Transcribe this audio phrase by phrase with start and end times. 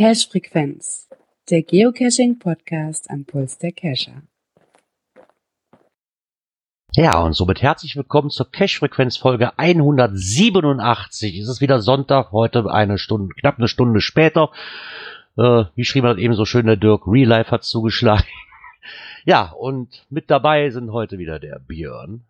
[0.00, 1.08] Cache Frequenz,
[1.50, 4.22] der Geocaching Podcast am Puls der Cacher.
[6.94, 11.38] Ja, und somit herzlich willkommen zur Cache-Frequenz Folge 187.
[11.38, 14.50] Es ist wieder Sonntag, heute eine Stunde, knapp eine Stunde später.
[15.36, 18.26] Äh, wie schrieb man das eben so schön, der Dirk Real Life hat zugeschlagen.
[19.24, 22.24] ja, und mit dabei sind heute wieder der Björn.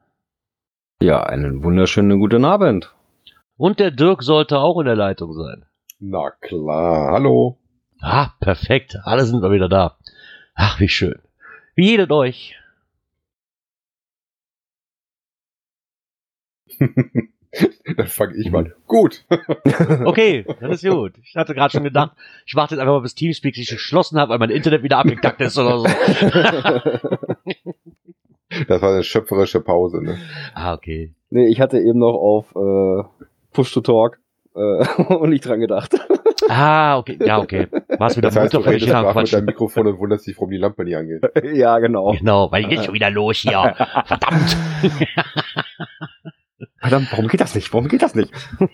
[1.02, 2.94] Ja, einen wunderschönen guten Abend.
[3.56, 5.64] Und der Dirk sollte auch in der Leitung sein.
[5.98, 7.58] Na klar, hallo.
[8.00, 8.96] Ah, perfekt.
[9.04, 9.96] Alle sind wir wieder da.
[10.54, 11.18] Ach, wie schön.
[11.74, 12.56] Wie jedet euch?
[17.96, 18.74] Dann fange ich mal.
[18.86, 19.24] Gut.
[20.04, 21.12] Okay, das ist gut.
[21.22, 22.12] Ich hatte gerade schon gedacht,
[22.46, 25.40] ich warte jetzt einfach mal, bis Teamspeak sich geschlossen hat, weil mein Internet wieder abgekackt
[25.40, 25.86] ist oder so.
[28.66, 30.18] Das war eine schöpferische Pause, ne?
[30.54, 31.14] ah, okay.
[31.30, 33.04] Nee, ich hatte eben noch auf äh,
[33.52, 34.18] Push to Talk
[34.56, 35.94] äh, und nicht dran gedacht.
[36.48, 37.16] Ah, okay.
[37.24, 37.68] Ja, okay.
[37.98, 40.26] War es wieder Das heißt, du Mutter, redest ja, brav mit deinem Mikrofon und wunderst
[40.26, 41.22] dich, warum die Lampe nie angeht.
[41.54, 42.12] ja, genau.
[42.12, 43.76] Genau, weil jetzt schon wieder los hier.
[44.06, 44.56] Verdammt.
[46.80, 47.72] Verdammt, warum geht das nicht?
[47.72, 48.32] Warum geht das nicht?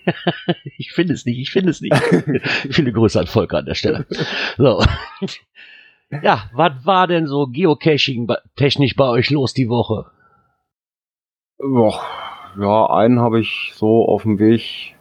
[0.79, 1.95] Ich finde es nicht, ich finde es nicht.
[2.71, 4.07] Viele Grüße an Volker an der Stelle.
[4.59, 4.85] So.
[6.23, 10.11] Ja, was war denn so Geocaching ba- technisch bei euch los die Woche?
[11.59, 12.01] Boah,
[12.61, 14.95] ja, einen habe ich so auf dem Weg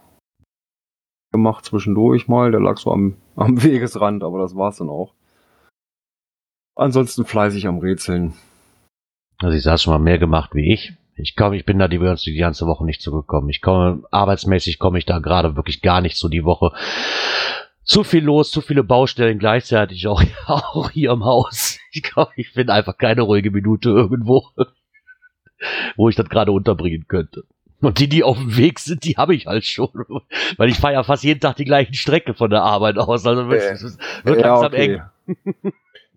[1.32, 2.50] gemacht zwischendurch mal.
[2.50, 5.12] Der lag so am, am Wegesrand, aber das war's dann auch.
[6.74, 8.34] Ansonsten fleißig am Rätseln.
[9.38, 10.94] Also ich saß schon mal mehr gemacht wie ich.
[11.16, 13.48] Ich komme, ich bin da die, die ganze Woche nicht zugekommen.
[13.48, 16.72] Ich komme, arbeitsmäßig komme ich da gerade wirklich gar nicht so die Woche.
[17.84, 21.78] Zu viel los, zu viele Baustellen gleichzeitig auch, auch hier im Haus.
[21.92, 24.48] Ich glaube, ich finde einfach keine ruhige Minute irgendwo,
[25.96, 27.44] wo ich das gerade unterbringen könnte.
[27.80, 29.88] Und die, die auf dem Weg sind, die habe ich halt schon.
[30.56, 33.26] Weil ich fahre ja fast jeden Tag die gleiche Strecke von der Arbeit aus.
[33.26, 35.02] Also wird, Äh, wird Ja, langsam okay.
[35.26, 35.36] eng.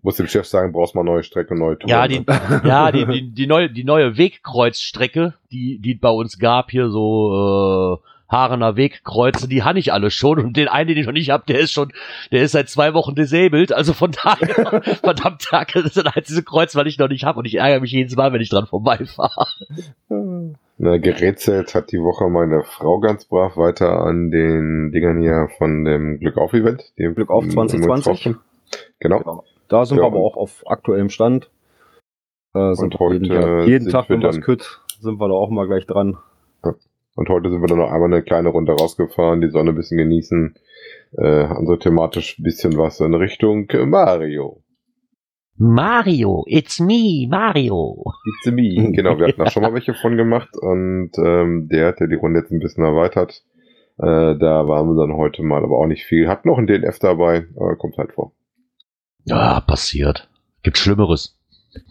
[0.02, 1.90] Muss dem Chef sagen, brauchst mal neue Strecke, neue Touren.
[1.90, 2.24] Ja, die,
[2.66, 7.98] ja, die, die, die neue, die neue Wegkreuzstrecke, die, die bei uns gab, hier so,
[8.02, 11.30] äh, Haarener Wegkreuze, die habe ich alle schon und den einen, den ich noch nicht
[11.30, 11.92] habe, der ist schon,
[12.30, 16.76] der ist seit zwei Wochen disabled, also von daher, verdammt, das ist das einzige Kreuz,
[16.76, 19.46] was ich noch nicht habe und ich ärgere mich jedes Mal, wenn ich dran vorbeifahre.
[20.78, 25.84] Na, gerätselt hat die Woche meine Frau ganz brav weiter an den Dingern hier von
[25.84, 26.84] dem Glück auf Event.
[26.98, 28.36] dem- Glück auf 2020.
[29.00, 29.44] Genau.
[29.70, 31.50] Da sind Ja, wir aber auch auf aktuellem Stand.
[32.54, 35.28] Äh, sind Und jeden, heute Tag- jeden sind Tag, wir wenn was kütt, sind wir
[35.28, 36.18] da auch mal gleich dran.
[37.16, 39.98] Und heute sind wir dann noch einmal eine kleine Runde rausgefahren, die Sonne ein bisschen
[39.98, 40.54] genießen.
[41.18, 44.62] Äh, also thematisch ein bisschen was in Richtung Mario.
[45.56, 48.02] Mario, it's me, Mario.
[48.24, 48.92] It's me.
[48.92, 52.14] Genau, wir hatten da schon mal welche von gemacht und ähm, der hat ja die
[52.14, 53.42] Runde jetzt ein bisschen erweitert.
[53.98, 56.28] Äh, da waren wir dann heute mal, aber auch nicht viel.
[56.28, 58.32] Hat noch ein DNF dabei, aber kommt halt vor.
[59.24, 60.28] Ja, passiert.
[60.62, 61.36] Gibt Schlimmeres.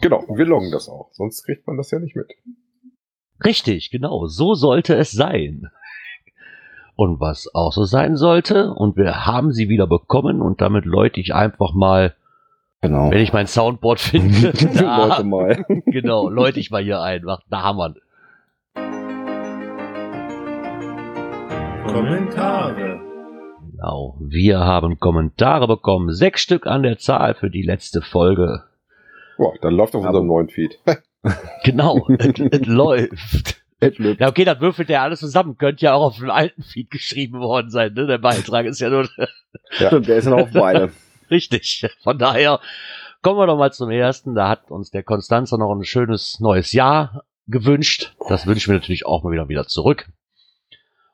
[0.02, 2.28] Genau, wir loggen das auch, sonst kriegt man das ja nicht mit.
[3.44, 4.28] Richtig, genau.
[4.28, 5.70] So sollte es sein.
[6.96, 11.22] Und was auch so sein sollte, und wir haben sie wieder bekommen, und damit läute
[11.22, 12.14] ich einfach mal,
[12.82, 13.12] Genau.
[13.12, 15.66] wenn ich mein Soundboard finde, da, Leute mal.
[15.86, 17.26] genau, läute ich mal hier ein.
[17.50, 17.96] Da haben wir.
[21.88, 22.99] Kommentare.
[23.80, 24.18] Genau.
[24.20, 26.14] Wir haben Kommentare bekommen.
[26.14, 28.64] Sechs Stück an der Zahl für die letzte Folge.
[29.38, 30.80] Boah, dann läuft auf unserem neuen Feed.
[31.66, 33.62] Genau, es, es läuft.
[33.82, 35.58] Ja, okay, das würfelt ja alles zusammen.
[35.58, 38.08] Könnte ja auch auf dem alten Feed geschrieben worden sein, ne?
[38.08, 39.10] Der Beitrag ist ja nur
[39.70, 40.94] Stimmt, der ist noch auf beide.
[41.30, 41.86] richtig.
[42.04, 42.62] Von daher
[43.22, 44.34] kommen wir doch mal zum ersten.
[44.34, 48.16] Da hat uns der Konstanzer noch ein schönes neues Jahr gewünscht.
[48.30, 50.08] Das wünschen wir natürlich auch mal wieder wieder zurück.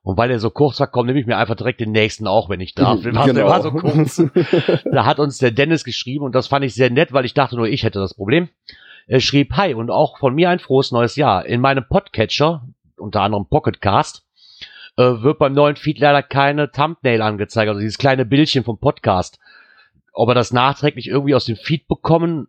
[0.06, 2.48] Und weil er so kurz war, komm, nehme ich mir einfach direkt den nächsten auch,
[2.48, 3.02] wenn ich darf.
[3.02, 4.22] Der war, der war so kurz.
[4.92, 7.56] Da hat uns der Dennis geschrieben und das fand ich sehr nett, weil ich dachte
[7.56, 8.50] nur, ich hätte das Problem.
[9.08, 11.48] Er schrieb, hi und auch von mir ein frohes neues Jahr.
[11.48, 12.68] In meinem Podcatcher,
[12.98, 14.24] unter anderem Pocketcast,
[14.96, 19.40] äh, wird beim neuen Feed leider keine Thumbnail angezeigt, also dieses kleine Bildchen vom Podcast.
[20.14, 22.48] Ob er das nachträglich irgendwie aus dem Feed bekommen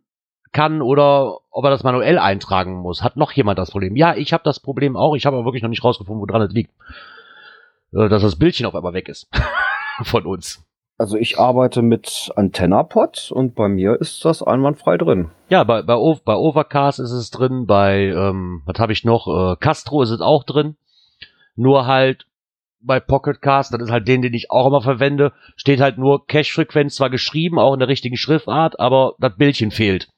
[0.52, 3.02] kann oder ob er das manuell eintragen muss.
[3.02, 3.96] Hat noch jemand das Problem?
[3.96, 5.16] Ja, ich habe das Problem auch.
[5.16, 6.70] Ich habe aber wirklich noch nicht rausgefunden, woran es liegt.
[7.92, 9.28] Äh, dass das Bildchen auf einmal weg ist.
[10.02, 10.62] Von uns.
[10.98, 15.30] Also ich arbeite mit AntennaPod und bei mir ist das einwandfrei drin.
[15.50, 19.26] Ja, bei, bei, O- bei Overcast ist es drin, bei, ähm, was habe ich noch?
[19.28, 20.76] Äh, Castro ist es auch drin.
[21.54, 22.26] Nur halt
[22.80, 26.94] bei Pocketcast, das ist halt den, den ich auch immer verwende, steht halt nur Cache-Frequenz
[26.94, 30.08] zwar geschrieben, auch in der richtigen Schriftart, aber das Bildchen fehlt.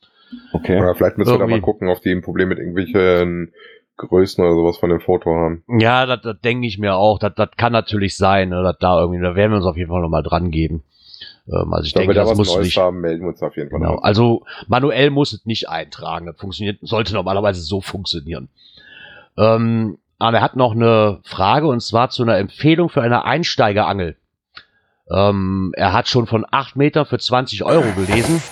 [0.52, 0.78] Okay.
[0.78, 1.60] Oder vielleicht müssen wir da Irgendwie.
[1.60, 3.52] mal gucken, ob die ein Problem mit irgendwelchen
[3.98, 5.64] Größen oder sowas von dem Foto haben.
[5.78, 7.18] Ja, das, denke ich mir auch.
[7.18, 10.00] Das, kann natürlich sein, ne, dass da irgendwie, da werden wir uns auf jeden Fall
[10.00, 10.82] nochmal dran geben.
[11.48, 12.76] Ähm, also ich Wenn denke, wir da das was muss Neues nicht.
[12.78, 13.80] haben, melden wir uns auf jeden Fall.
[13.80, 13.96] Genau.
[13.96, 16.26] Also manuell muss es nicht eintragen.
[16.26, 18.48] Das funktioniert, sollte normalerweise so funktionieren.
[19.36, 24.16] Ähm, aber er hat noch eine Frage und zwar zu einer Empfehlung für eine Einsteigerangel.
[25.10, 28.42] Ähm, er hat schon von 8 Meter für 20 Euro gelesen.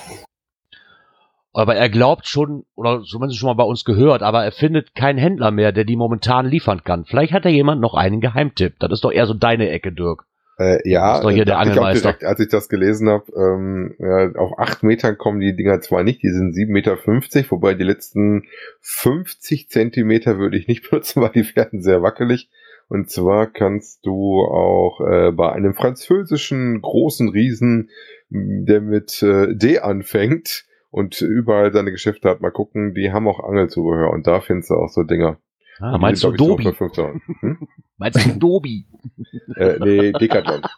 [1.57, 5.19] Aber er glaubt schon, oder zumindest schon mal bei uns gehört, aber er findet keinen
[5.19, 7.07] Händler mehr, der die momentan liefern kann.
[7.07, 8.75] Vielleicht hat er jemand noch einen Geheimtipp.
[8.79, 10.27] Das ist doch eher so deine Ecke, Dirk.
[10.59, 12.03] Äh, ja, Das ist doch hier der ich auch Angelmeister.
[12.03, 16.05] direkt, als ich das gelesen habe, ähm, ja, auf acht Metern kommen die Dinger zwar
[16.05, 18.45] nicht, die sind 7,50 Meter, wobei die letzten
[18.83, 22.51] 50 Zentimeter würde ich nicht benutzen, weil die werden sehr wackelig.
[22.89, 27.89] Und zwar kannst du auch äh, bei einem französischen großen Riesen,
[28.29, 30.66] der mit äh, D anfängt
[30.97, 34.77] und überall seine Geschäfte hat, mal gucken, die haben auch Angelzubehör und da findest du
[34.77, 35.39] auch so Dinger.
[35.81, 36.63] Ah, meinst du Dobi?
[36.63, 37.21] ich, so für 15 Euro.
[37.41, 37.69] Hm?
[37.99, 38.85] Meinst du Dobi?
[39.57, 40.61] äh, nee, Decathlon.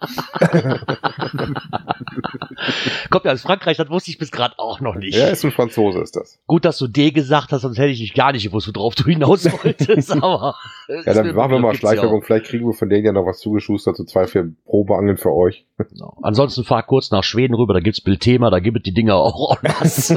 [3.11, 5.17] Kommt ja aus Frankreich, das wusste ich bis gerade auch noch nicht.
[5.17, 6.39] Ja, ist ein Franzose, ist das.
[6.47, 9.05] Gut, dass du D gesagt hast, sonst hätte ich nicht gar nicht gewusst, worauf du
[9.05, 10.13] hinaus wolltest.
[10.13, 10.55] aber
[10.89, 12.23] Ja, dann machen wir mal Schleichwerbung.
[12.23, 15.67] Vielleicht kriegen wir von denen ja noch was zugeschustert, so zwei, vier Probeangeln für euch.
[15.77, 16.17] Genau.
[16.23, 19.61] Ansonsten fahr kurz nach Schweden rüber, da gibt's Bildthema, da gibt es die Dinger auch
[19.63, 20.15] en masse.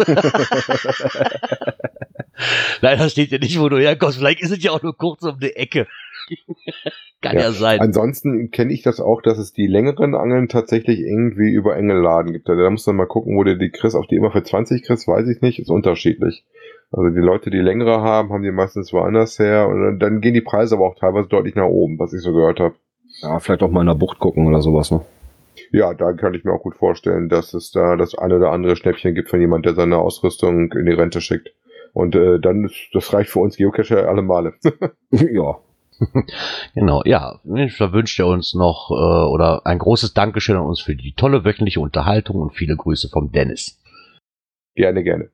[2.82, 4.18] Leider steht ja nicht, wo du herkommst.
[4.18, 5.88] Vielleicht ist es ja auch nur kurz um die Ecke.
[7.22, 7.52] Kann ja, Ja.
[7.52, 7.80] sein.
[7.80, 12.50] Ansonsten kenne ich das auch, dass es die längeren Angeln tatsächlich irgendwie über Engelladen gibt.
[12.50, 13.96] Da musst du mal gucken, wo du die kriegst.
[13.96, 15.60] Auf die immer für 20 kriegst, weiß ich nicht.
[15.60, 16.44] Ist unterschiedlich.
[16.92, 19.68] Also die Leute, die längere haben, haben die meistens woanders her.
[19.68, 22.34] Und dann, dann gehen die Preise aber auch teilweise deutlich nach oben, was ich so
[22.34, 22.76] gehört habe.
[23.22, 25.02] Ja, vielleicht auch mal in der Bucht gucken oder sowas, ne?
[25.72, 28.76] Ja, da kann ich mir auch gut vorstellen, dass es da das eine oder andere
[28.76, 31.54] Schnäppchen gibt von jemand, der seine Ausrüstung in die Rente schickt.
[31.94, 34.54] Und äh, dann ist, das reicht für uns Geocacher alle Male.
[35.12, 35.60] ja.
[36.74, 37.40] Genau, ja.
[37.44, 41.46] Da wünscht er uns noch äh, oder ein großes Dankeschön an uns für die tolle
[41.46, 43.80] wöchentliche Unterhaltung und viele Grüße vom Dennis.
[44.76, 45.30] gerne, gerne.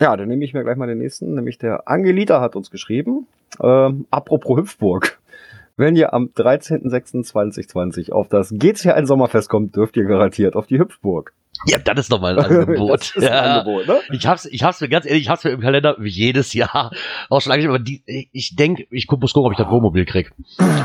[0.00, 3.26] Ja, dann nehme ich mir gleich mal den nächsten, nämlich der Angelita hat uns geschrieben.
[3.62, 5.20] Ähm, apropos Hüpfburg.
[5.76, 11.32] Wenn ihr am 13.06.2020 auf das GC1 Sommerfest kommt, dürft ihr garantiert auf die Hüpfburg.
[11.66, 13.00] Ja, das ist doch mal ein Angebot.
[13.00, 13.58] das ist ein ja.
[13.60, 14.00] Angebot, ne?
[14.12, 16.90] Ich hab's, ich hab's mir ganz ehrlich, ich hab's mir im Kalender jedes Jahr
[17.30, 18.02] auch schon lange, aber die,
[18.32, 20.32] ich denke, ich guck, muss gucken, ob ich das Wohnmobil krieg.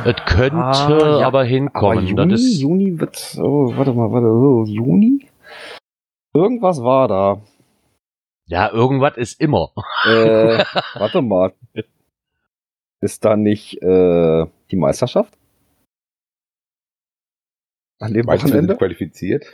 [0.05, 0.89] Es könnte Ah,
[1.19, 1.27] ja.
[1.27, 2.05] aber Aber hinkommen.
[2.07, 5.27] Juni, das ist, Juni wird, oh, warte mal, warte, oh, Juni?
[6.33, 7.41] Irgendwas war da.
[8.45, 9.71] ja, irgendwas ist immer.
[10.05, 10.63] Äh,
[10.95, 11.53] warte mal.
[13.01, 15.33] Ist da nicht äh, die Meisterschaft?
[17.99, 18.77] An dem Wochenende?
[18.77, 19.45] qualifiziert?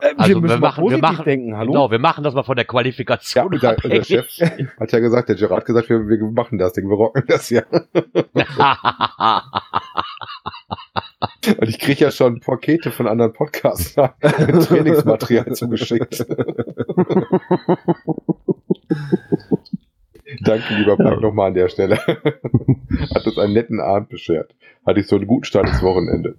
[0.00, 1.72] Äh, Also, wir müssen wir mal machen- wir machen- denken, hallo?
[1.72, 3.46] Genau, wir machen das mal von der Ja, Qualifikation.
[3.46, 4.06] unser, unser abhängig.
[4.06, 4.28] Chef
[4.78, 7.50] hat ja gesagt, der Gerard hat gesagt, wir, wir machen das Ding, wir rocken das
[7.50, 7.62] ja.
[11.58, 16.24] Und ich kriege ja schon Pakete von anderen Podcasts mit Trainingsmaterial zugeschickt.
[20.42, 21.96] Danke, lieber Frank, nochmal an der Stelle.
[21.98, 24.54] Hat uns einen netten Abend beschert.
[24.86, 26.36] Hatte ich so einen guten Start ins Wochenende.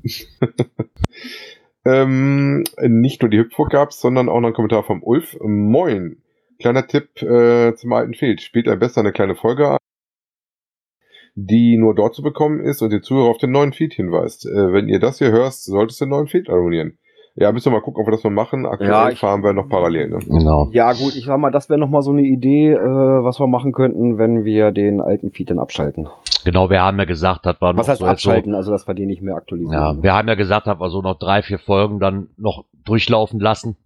[1.86, 5.38] Ähm, nicht nur die Hüpfburg gab's, sondern auch noch ein Kommentar vom Ulf.
[5.42, 6.22] Moin.
[6.60, 8.42] Kleiner Tipp äh, zum alten Field.
[8.42, 9.78] Spielt am besten eine kleine Folge an,
[11.34, 14.46] die nur dort zu bekommen ist und den Zuhörer auf den neuen Feed hinweist.
[14.46, 17.00] Äh, wenn ihr das hier hörst, solltest du den neuen Feed abonnieren.
[17.36, 18.66] Ja, müssen wir mal gucken, ob wir das mal machen.
[18.66, 20.10] Aktuell Ja, ich- fahren wir noch parallel.
[20.10, 20.20] Ne?
[20.20, 20.68] genau.
[20.74, 22.78] Ja, gut, ich sag mal, das wäre nochmal so eine Idee, äh,
[23.24, 26.10] was wir machen könnten, wenn wir den alten Feed dann abschalten.
[26.44, 28.54] Genau, wir haben ja gesagt, dass wir noch Was heißt so jetzt so, abschalten?
[28.56, 29.74] Also, dass wir den nicht mehr aktualisieren.
[29.98, 33.40] Ja, wir haben ja gesagt, dass wir so noch drei, vier Folgen dann noch durchlaufen
[33.40, 33.78] lassen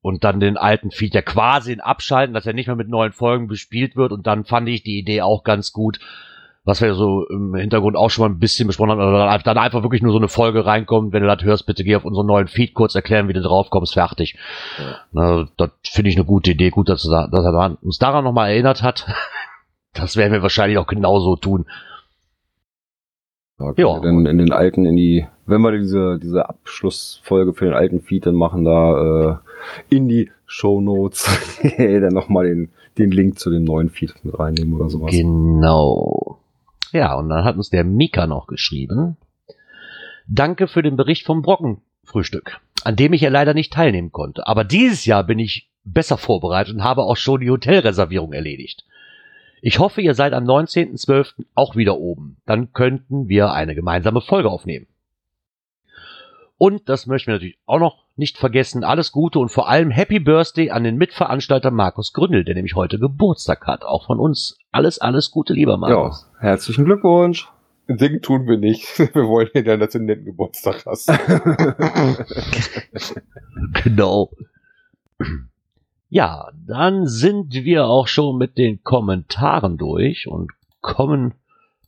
[0.00, 3.12] und dann den alten Feed ja quasi in abschalten, dass er nicht mehr mit neuen
[3.12, 4.12] Folgen bespielt wird.
[4.12, 5.98] Und dann fand ich die Idee auch ganz gut,
[6.68, 9.82] was wir so im Hintergrund auch schon mal ein bisschen besprochen haben, oder dann einfach
[9.82, 11.14] wirklich nur so eine Folge reinkommt.
[11.14, 13.94] Wenn du das hörst, bitte geh auf unseren neuen Feed kurz erklären, wie du draufkommst,
[13.94, 14.36] fertig.
[15.10, 16.68] Na, das finde ich eine gute Idee.
[16.70, 19.06] Gut, dass, er- dass er uns daran nochmal erinnert hat.
[19.94, 21.64] Das werden wir wahrscheinlich auch genauso tun.
[23.58, 23.98] Okay, Ja.
[24.00, 28.26] Dann in den alten, in die, wenn wir diese, diese Abschlussfolge für den alten Feed
[28.26, 29.40] dann machen, da
[29.90, 31.26] äh, in die Show Notes
[31.78, 35.10] dann nochmal den, den Link zu dem neuen Feed mit reinnehmen oder sowas.
[35.10, 36.37] Genau.
[36.92, 39.16] Ja, und dann hat uns der Mika noch geschrieben.
[40.26, 44.46] Danke für den Bericht vom Brockenfrühstück, an dem ich ja leider nicht teilnehmen konnte.
[44.46, 48.84] Aber dieses Jahr bin ich besser vorbereitet und habe auch schon die Hotelreservierung erledigt.
[49.60, 51.44] Ich hoffe, ihr seid am 19.12.
[51.54, 52.36] auch wieder oben.
[52.46, 54.86] Dann könnten wir eine gemeinsame Folge aufnehmen.
[56.58, 60.18] Und das möchten wir natürlich auch noch nicht vergessen, alles Gute und vor allem Happy
[60.20, 63.84] Birthday an den Mitveranstalter Markus Gründel, der nämlich heute Geburtstag hat.
[63.84, 66.28] Auch von uns alles, alles Gute, lieber Markus.
[66.34, 67.48] Ja, herzlichen Glückwunsch.
[67.88, 68.98] Singen tun wir nicht.
[69.14, 71.10] Wir wollen ja dann, dass du einen netten Geburtstag hast.
[73.82, 74.30] Genau.
[76.08, 81.34] Ja, dann sind wir auch schon mit den Kommentaren durch und kommen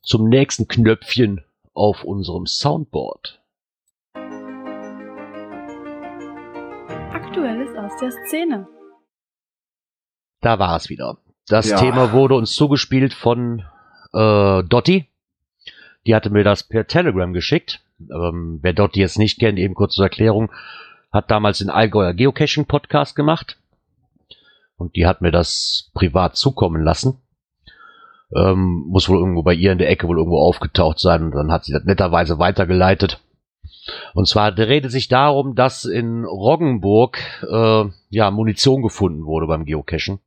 [0.02, 1.42] zum nächsten Knöpfchen
[1.74, 3.39] auf unserem Soundboard.
[7.12, 8.68] Aktuelles aus der Szene.
[10.40, 11.18] Da war es wieder.
[11.48, 11.76] Das Ja.
[11.78, 13.64] Thema wurde uns zugespielt von
[14.12, 15.06] äh, Dotti.
[16.06, 17.82] Die hatte mir das per Telegram geschickt.
[18.00, 20.50] Ähm, wer Dotti jetzt nicht kennt, eben kurz zur Erklärung,
[21.12, 23.58] hat damals den Allgäuer Geocaching Podcast gemacht.
[24.76, 27.18] Und die hat mir das privat zukommen lassen.
[28.34, 31.24] Ähm, muss wohl irgendwo bei ihr in der Ecke wohl irgendwo aufgetaucht sein.
[31.24, 33.20] Und dann hat sie das netterweise weitergeleitet.
[34.14, 37.18] Und zwar dreht es sich darum, dass in Roggenburg
[37.50, 40.20] äh, ja Munition gefunden wurde beim Geocachen.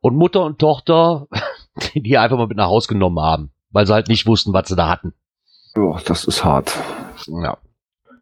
[0.00, 1.26] Und Mutter und Tochter,
[1.94, 4.76] die einfach mal mit nach Haus genommen haben, weil sie halt nicht wussten, was sie
[4.76, 5.12] da hatten.
[5.76, 6.72] Ja, das ist hart.
[7.26, 7.58] Ja.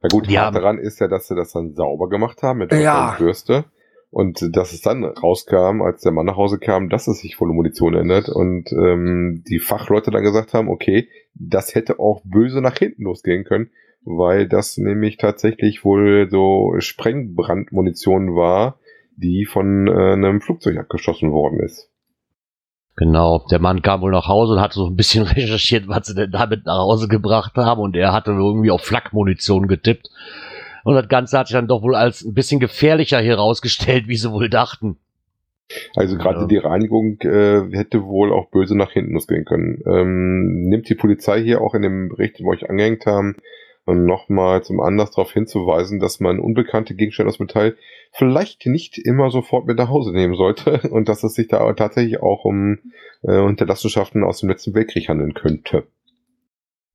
[0.02, 0.46] Na gut, Ja.
[0.46, 3.14] hart daran ist ja, dass sie das dann sauber gemacht haben mit Ja.
[3.18, 3.64] Bürste.
[4.10, 7.52] Und dass es dann rauskam, als der Mann nach Hause kam, dass es sich volle
[7.52, 12.78] Munition ändert und ähm, die Fachleute dann gesagt haben, okay, das hätte auch böse nach
[12.78, 13.70] hinten losgehen können,
[14.06, 18.78] weil das nämlich tatsächlich wohl so Sprengbrandmunition war,
[19.16, 21.90] die von äh, einem Flugzeug abgeschossen worden ist.
[22.96, 26.14] Genau, der Mann kam wohl nach Hause und hat so ein bisschen recherchiert, was sie
[26.14, 30.08] denn damit nach Hause gebracht haben und er hatte irgendwie auf Flakmunition getippt.
[30.84, 34.30] Und das Ganze hat sich dann doch wohl als ein bisschen gefährlicher herausgestellt, wie sie
[34.30, 34.98] wohl dachten.
[35.96, 36.46] Also gerade Ja.
[36.46, 39.82] die Reinigung äh, hätte wohl auch böse nach hinten losgehen können.
[39.84, 43.34] Ähm, nimmt die Polizei hier auch in dem Bericht, den wir euch angehängt haben,
[43.94, 47.76] nochmal zum Anlass darauf hinzuweisen, dass man unbekannte Gegenstände aus Metall
[48.12, 52.20] vielleicht nicht immer sofort mit nach Hause nehmen sollte und dass es sich da tatsächlich
[52.20, 52.78] auch um
[53.22, 55.86] äh, Hinterlassenschaften aus dem letzten Weltkrieg handeln könnte.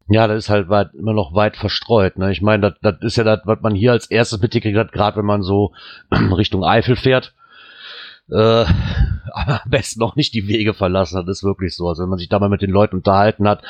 [0.08, 2.18] Ja, das ist halt weit, immer noch weit verstreut.
[2.18, 2.32] Ne?
[2.32, 5.18] Ich meine, das, das ist ja das, was man hier als erstes mitgekriegt hat, gerade
[5.18, 5.72] wenn man so
[6.12, 7.34] Richtung Eifel fährt.
[8.32, 8.66] Äh,
[9.34, 11.88] aber am besten noch nicht die Wege verlassen hat, ist wirklich so.
[11.88, 13.62] Also wenn man sich da mal mit den Leuten unterhalten hat,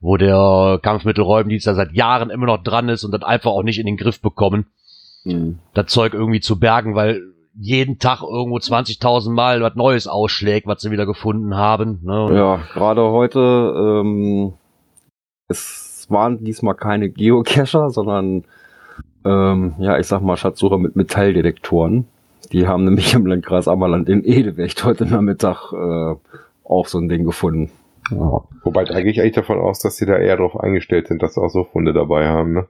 [0.00, 3.78] wo der Kampfmittelräumdienst da seit Jahren immer noch dran ist und das einfach auch nicht
[3.78, 4.66] in den Griff bekommen,
[5.24, 5.58] Hm.
[5.74, 7.22] das Zeug irgendwie zu bergen, weil
[7.60, 12.00] jeden Tag irgendwo 20.000 Mal was Neues ausschlägt, was sie wieder gefunden haben.
[12.04, 12.30] Ne?
[12.32, 14.54] Ja, gerade heute, ähm,
[15.48, 18.44] es waren diesmal keine Geocacher, sondern,
[19.24, 22.06] ähm, ja, ich sag mal Schatzsucher mit Metalldetektoren.
[22.52, 26.14] Die haben nämlich im Landkreis Ammerland in Edewecht heute Nachmittag äh,
[26.64, 27.70] auch so ein Ding gefunden.
[28.10, 28.42] Ja.
[28.62, 31.34] Wobei da gehe ich eigentlich davon aus, dass sie da eher darauf eingestellt sind, dass
[31.34, 32.52] sie auch so Funde dabei haben.
[32.54, 32.68] Ne?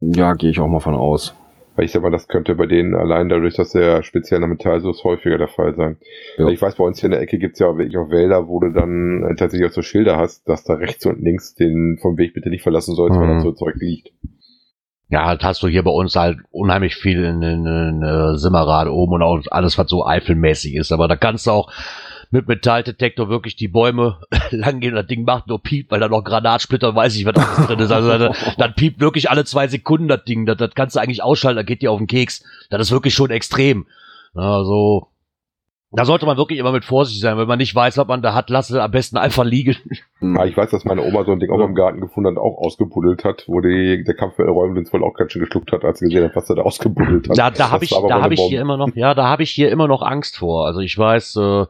[0.00, 1.34] Ja, gehe ich auch mal von aus.
[1.74, 4.80] Weil ich sag mal, das könnte bei denen allein dadurch, dass der speziell nach Metall
[4.80, 5.98] so ist, häufiger der Fall sein.
[6.38, 6.48] Ja.
[6.48, 8.60] Ich weiß, bei uns hier in der Ecke gibt's ja auch wirklich auch Wälder, wo
[8.60, 12.16] du dann äh, tatsächlich auch so Schilder hast, dass da rechts und links den vom
[12.16, 13.32] Weg bitte nicht verlassen sollst, weil Mhm.
[13.34, 14.10] da so Zeug liegt.
[15.08, 18.88] Ja, halt hast du hier bei uns halt unheimlich viel in, in, in äh, Simmerrad
[18.88, 20.90] oben und auch alles, was so eifelmäßig ist.
[20.90, 21.72] Aber da kannst du auch
[22.32, 24.20] mit Metalldetektor wirklich die Bäume
[24.50, 27.34] lang gehen und das Ding macht nur piept, weil da noch Granatsplitter weiß ich, was
[27.34, 27.92] da drin ist.
[27.92, 30.44] Also das, das piept wirklich alle zwei Sekunden, das Ding.
[30.44, 32.42] Das, das kannst du eigentlich ausschalten, da geht dir auf den Keks.
[32.70, 33.86] Das ist wirklich schon extrem.
[34.34, 35.08] Also,
[35.96, 37.38] da sollte man wirklich immer mit Vorsicht sein.
[37.38, 39.76] Wenn man nicht weiß, was man da hat, lasse am besten einfach liegen.
[40.20, 42.58] Ja, ich weiß, dass meine Oma so ein Ding auch im Garten gefunden hat, auch
[42.58, 45.98] ausgebuddelt hat, wo die, der Kampf mit Räumlins wohl auch ganz schön geschluckt hat, als
[45.98, 47.38] sie gesehen hat, was er da ausgebuddelt hat.
[47.38, 49.70] Da, da habe ich, da eine ich hier immer noch, ja, da habe ich hier
[49.70, 50.66] immer noch Angst vor.
[50.66, 51.64] Also ich weiß, äh,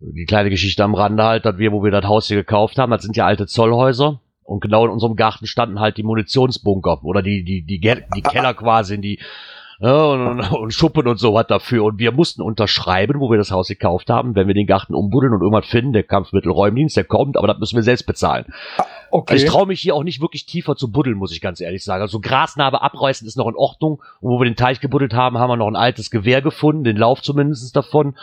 [0.00, 2.90] die kleine Geschichte am Rande halt, dass wir, wo wir das Haus hier gekauft haben,
[2.90, 4.20] das sind ja alte Zollhäuser.
[4.44, 8.22] Und genau in unserem Garten standen halt die Munitionsbunker oder die, die, die, Ge- die
[8.22, 9.18] Keller quasi in die,
[9.78, 11.84] und, und, Schuppen und so was dafür.
[11.84, 15.34] Und wir mussten unterschreiben, wo wir das Haus gekauft haben, wenn wir den Garten umbuddeln
[15.34, 18.46] und irgendwas finden, der Kampfmittelräumdienst, der kommt, aber das müssen wir selbst bezahlen.
[19.10, 19.34] Okay.
[19.34, 21.84] Also ich traue mich hier auch nicht wirklich tiefer zu buddeln, muss ich ganz ehrlich
[21.84, 22.02] sagen.
[22.02, 24.02] Also Grasnarbe abreißen ist noch in Ordnung.
[24.20, 26.96] Und wo wir den Teich gebuddelt haben, haben wir noch ein altes Gewehr gefunden, den
[26.96, 28.16] Lauf zumindest davon.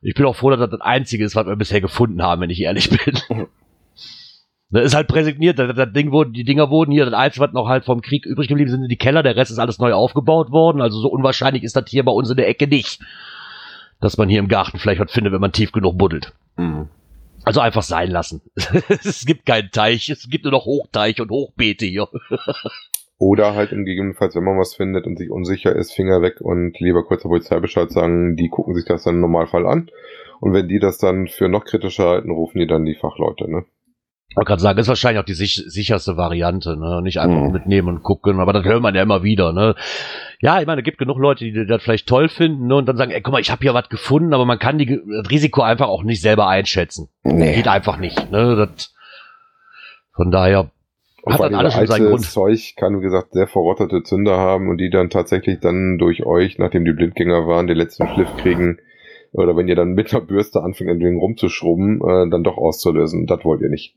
[0.00, 2.50] Ich bin auch froh, dass das das Einzige ist, was wir bisher gefunden haben, wenn
[2.50, 3.48] ich ehrlich bin.
[4.72, 7.52] Das ist halt präsentiert, das, das Ding wurde, die Dinger wurden hier, das Einzige, was
[7.52, 9.92] noch halt vom Krieg übrig geblieben sind, sind die Keller, der Rest ist alles neu
[9.92, 13.02] aufgebaut worden, also so unwahrscheinlich ist das hier bei uns in der Ecke nicht,
[14.00, 16.32] dass man hier im Garten vielleicht was findet, wenn man tief genug buddelt.
[16.56, 16.88] Hm.
[17.44, 18.40] Also einfach sein lassen.
[18.88, 22.08] es gibt keinen Teich, es gibt nur noch Hochteich und Hochbeete hier.
[23.18, 26.80] Oder halt im gegebenenfalls, wenn man was findet und sich unsicher ist, Finger weg und
[26.80, 29.90] lieber kurz der Polizei Bescheid sagen, die gucken sich das dann im Normalfall an.
[30.40, 33.64] Und wenn die das dann für noch kritischer halten, rufen die dann die Fachleute, ne?
[34.34, 37.00] Wollte gerade sagen, ist wahrscheinlich auch die sich sicherste Variante, ne?
[37.02, 37.52] Nicht einfach Mhm.
[37.52, 39.74] mitnehmen und gucken, aber das hört man ja immer wieder, ne?
[40.40, 42.76] Ja, ich meine, es gibt genug Leute, die das vielleicht toll finden, ne?
[42.76, 44.86] Und dann sagen, ey, guck mal, ich habe hier was gefunden, aber man kann die,
[44.86, 47.08] das Risiko einfach auch nicht selber einschätzen.
[47.24, 47.54] Nee.
[47.54, 48.56] Geht einfach nicht, ne?
[48.56, 48.94] Das,
[50.14, 50.70] von daher
[51.22, 52.24] Und hat dann alles schon seinen Grund.
[52.24, 56.58] Zeug kann, wie gesagt, sehr verrottete Zünder haben und die dann tatsächlich dann durch euch,
[56.58, 58.78] nachdem die Blindgänger waren, den letzten Schliff kriegen.
[59.34, 63.26] Oder wenn ihr dann mit einer Bürste anfängt, an den rumzuschrubben, äh, dann doch auszulösen.
[63.26, 63.94] Das wollt ihr nicht.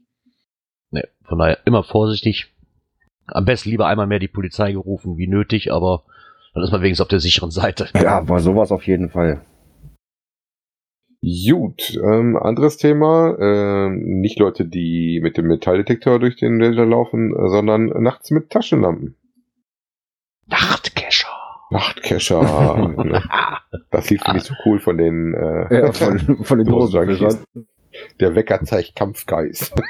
[0.95, 2.53] Ne, von daher immer vorsichtig.
[3.27, 6.03] Am besten lieber einmal mehr die Polizei gerufen, wie nötig, aber
[6.53, 7.89] dann ist man wenigstens auf der sicheren Seite.
[8.01, 9.41] Ja, bei sowas auf jeden Fall.
[11.21, 13.35] Gut, ähm, anderes Thema.
[13.37, 19.17] Ähm, nicht Leute, die mit dem Metalldetektor durch den Wälder laufen, sondern nachts mit Taschenlampen.
[20.47, 21.27] Nachtcacher.
[21.71, 23.23] Nachtcacher.
[23.91, 27.43] das lief nicht so cool von den äh, Ja, von, von den Dosenjunkies.
[28.19, 29.73] Der Wecker zeigt Kampfgeist.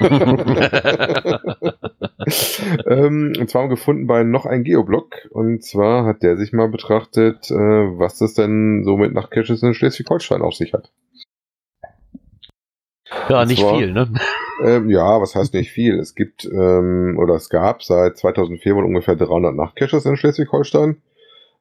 [2.86, 5.14] ähm, und zwar haben wir gefunden bei noch ein Geoblock.
[5.30, 9.74] Und zwar hat der sich mal betrachtet, äh, was das denn so mit Nachtcaches in
[9.74, 10.90] Schleswig-Holstein auf sich hat.
[13.28, 14.12] Ja, Das nicht war- viel, ne?
[14.64, 15.98] Ähm, ja, was heißt nicht viel?
[15.98, 21.02] Es gibt ähm, oder es gab seit 2004 wohl ungefähr 300 Nachtcaches in Schleswig-Holstein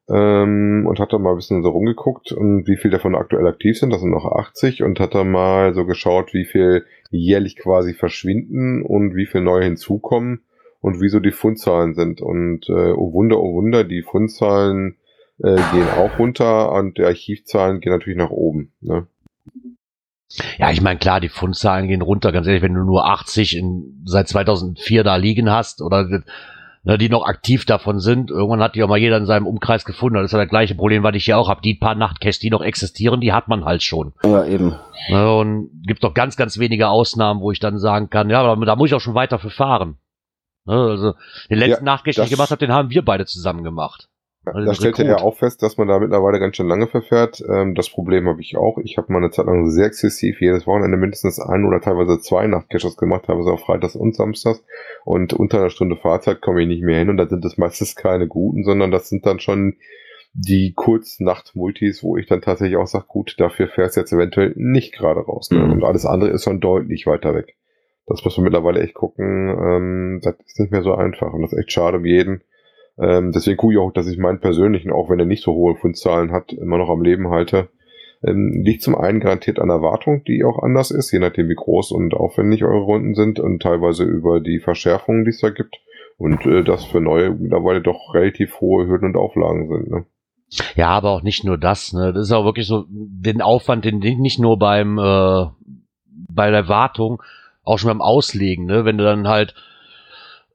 [0.10, 3.78] ähm, und hat da mal ein bisschen so rumgeguckt und wie viel davon aktuell aktiv
[3.78, 3.92] sind.
[3.92, 8.84] Das sind noch 80 und hat da mal so geschaut, wie viel jährlich quasi verschwinden
[8.84, 10.44] und wie viel neue hinzukommen
[10.82, 12.22] und wieso die Fundzahlen sind.
[12.22, 14.98] Und äh, oh Wunder, oh Wunder, die Fundzahlen
[15.40, 18.72] äh, gehen auch runter und die Archivzahlen gehen natürlich nach oben.
[18.82, 19.08] Ne?
[20.58, 22.32] Ja, ich meine, klar, die Fundzahlen gehen runter.
[22.32, 26.08] Ganz ehrlich, wenn du nur 80 in, seit 2004 da liegen hast oder
[26.86, 29.84] ne, die noch aktiv davon sind, irgendwann hat die auch mal jeder in seinem Umkreis
[29.84, 30.16] gefunden.
[30.16, 31.62] Das ist ja das gleiche Problem, was ich hier auch habe.
[31.62, 34.14] Die paar Nachtcaches, die noch existieren, die hat man halt schon.
[34.24, 34.76] Ja, eben.
[35.10, 38.66] Ne, und gibt doch ganz, ganz wenige Ausnahmen, wo ich dann sagen kann, ja, aber
[38.66, 39.98] da muss ich auch schon weiter für fahren.
[40.66, 41.14] Ne, also
[41.50, 44.08] den letzten Ja, Nachtcache, den ich gemacht habe, den haben wir beide zusammen gemacht.
[44.46, 45.20] Also da stellte Rekrut.
[45.20, 47.44] er auch fest, dass man da mittlerweile ganz schön lange verfährt.
[47.50, 48.78] Ähm, das Problem habe ich auch.
[48.78, 52.46] Ich habe mal eine Zeit lang sehr exzessiv jedes Wochenende mindestens ein oder teilweise zwei
[52.48, 54.64] Nachtcaches gemacht, teilweise auch Freitags und Samstags.
[55.04, 57.96] Und unter einer Stunde Fahrzeit komme ich nicht mehr hin und da sind es meistens
[57.96, 59.76] keine guten, sondern das sind dann schon
[60.34, 64.94] die Kurznacht-Multis, wo ich dann tatsächlich auch sage, gut, dafür fährst du jetzt eventuell nicht
[64.94, 65.50] gerade raus.
[65.50, 65.60] Ne?
[65.60, 65.72] Mhm.
[65.72, 67.56] Und alles andere ist schon deutlich weiter weg.
[68.06, 69.50] Das muss man mittlerweile echt gucken.
[69.50, 72.42] Ähm, das ist nicht mehr so einfach und das ist echt schade um jeden.
[72.98, 75.76] Ähm, deswegen gucke ich auch, dass ich meinen persönlichen, auch wenn er nicht so hohe
[75.76, 77.70] Fundzahlen hat, immer noch am Leben halte.
[78.24, 81.56] Ähm, liegt zum einen garantiert an der Wartung, die auch anders ist, je nachdem wie
[81.56, 85.78] groß und aufwendig eure Runden sind und teilweise über die Verschärfungen, die es da gibt.
[86.18, 89.92] Und äh, das für neue mittlerweile doch relativ hohe Hürden und Auflagen sind.
[89.92, 90.06] Ne?
[90.76, 91.92] Ja, aber auch nicht nur das.
[91.92, 92.14] Ne?
[92.14, 95.48] Das ist auch wirklich so den Aufwand, den nicht nur beim äh,
[96.08, 97.22] bei der Wartung,
[97.64, 98.66] auch schon beim Auslegen.
[98.66, 98.86] Ne?
[98.86, 99.56] Wenn du dann halt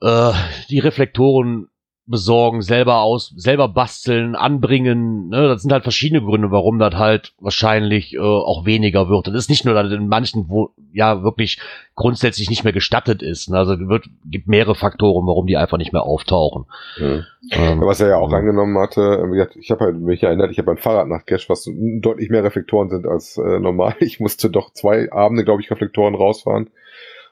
[0.00, 0.32] äh,
[0.70, 1.68] die Reflektoren
[2.10, 5.28] besorgen, selber aus, selber basteln, anbringen.
[5.28, 5.48] Ne?
[5.48, 9.28] Das sind halt verschiedene Gründe, warum das halt wahrscheinlich äh, auch weniger wird.
[9.28, 11.60] Das ist nicht nur, dass es in manchen, wo ja wirklich
[11.94, 13.48] grundsätzlich nicht mehr gestattet ist.
[13.48, 13.58] Ne?
[13.58, 16.66] Also wird gibt mehrere Faktoren, warum die einfach nicht mehr auftauchen.
[16.98, 17.22] Ja.
[17.52, 20.72] Ähm, Was er ja auch angenommen hatte, gesagt, ich habe halt mich erinnert, ich habe
[20.72, 21.68] ein Fahrrad nach Cash, was
[22.00, 23.94] deutlich mehr Reflektoren sind als äh, normal.
[24.00, 26.70] Ich musste doch zwei Abende, glaube ich, Reflektoren rausfahren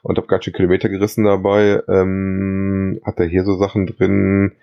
[0.01, 1.81] und habe ganz schön Kilometer gerissen dabei.
[1.87, 4.53] Ähm, hat er hier so Sachen drin,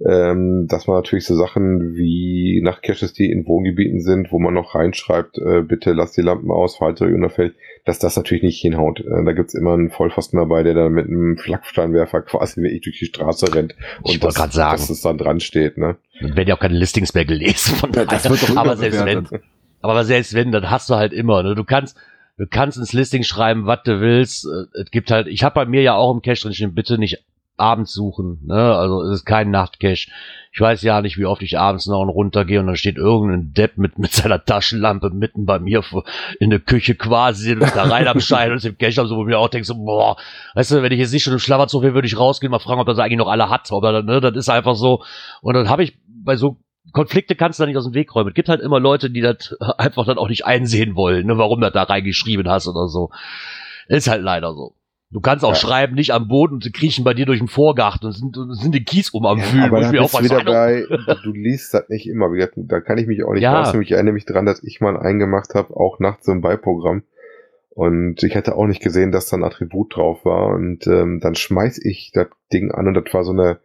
[0.00, 4.74] ähm, dass man natürlich so Sachen wie Nachtcaches, die in Wohngebieten sind, wo man noch
[4.74, 7.54] reinschreibt, äh, bitte lass die Lampen aus, falte euch unauffällig,
[7.84, 9.00] dass das natürlich nicht hinhaut.
[9.00, 12.98] Äh, da gibt's immer einen Vollpfosten dabei, der dann mit einem Flaksteinwerfer quasi wirklich durch
[12.98, 14.52] die Straße rennt und das- sagen.
[14.76, 15.96] dass es dann dran steht, ne?
[16.20, 17.76] Dann werden ja auch keine Listings mehr gelesen.
[17.76, 19.28] Von Ja, das wird doch aber selbst wenn,
[19.80, 21.42] aber selbst wenn, dann hast du halt immer.
[21.42, 21.54] Ne?
[21.54, 21.96] Du kannst,
[22.38, 24.44] du kannst ins Listing schreiben, was du willst.
[24.46, 26.98] Äh, Es gibt halt, ich habe bei mir ja auch im Cache drin stehen, bitte
[26.98, 27.22] nicht
[27.56, 28.40] abends suchen.
[28.44, 28.54] Ne?
[28.54, 30.08] Also es ist kein Nachtcache.
[30.52, 33.76] Ich weiß ja nicht, wie oft ich abends noch runtergehe und dann steht irgendein Depp
[33.76, 35.82] mit, mit seiner Taschenlampe mitten bei mir
[36.38, 39.48] in der Küche quasi da rein am Schein und im Cache, so, wo mir auch
[39.48, 40.16] denke, so, boah,
[40.54, 42.80] weißt du, wenn ich jetzt nicht schon im Schlafanzug wäre, würde ich rausgehen, mal fragen,
[42.80, 43.70] ob das eigentlich noch alle hat.
[43.72, 45.02] Aber ne, das ist einfach so.
[45.40, 46.58] Und dann habe ich bei so
[46.92, 48.28] Konflikte kannst du da nicht aus dem Weg räumen.
[48.28, 51.60] Es gibt halt immer Leute, die das einfach dann auch nicht einsehen wollen, ne, warum
[51.60, 53.10] du da reingeschrieben hast oder so.
[53.88, 54.74] Ist halt leider so.
[55.14, 55.54] Du kannst auch Ja.
[55.54, 58.84] schreiben, nicht am Boden, sie kriechen bei dir durch den Vorgarten und sind, sind den
[58.84, 59.70] Kies um am Wühlen.
[59.70, 60.84] wo Aber ich da mir auch bist wieder bei,
[61.22, 62.28] du liest das nicht immer.
[62.56, 63.60] Da kann ich mich auch nicht Ja.
[63.60, 63.82] rausnehmen.
[63.84, 67.04] Ich erinnere mich dran, dass ich mal eingemacht habe, auch nachts so ein Beiprogramm.
[67.70, 70.48] Und ich hatte auch nicht gesehen, dass da ein Attribut drauf war.
[70.48, 73.58] Und ähm, dann schmeiß ich das Ding an und das war so eine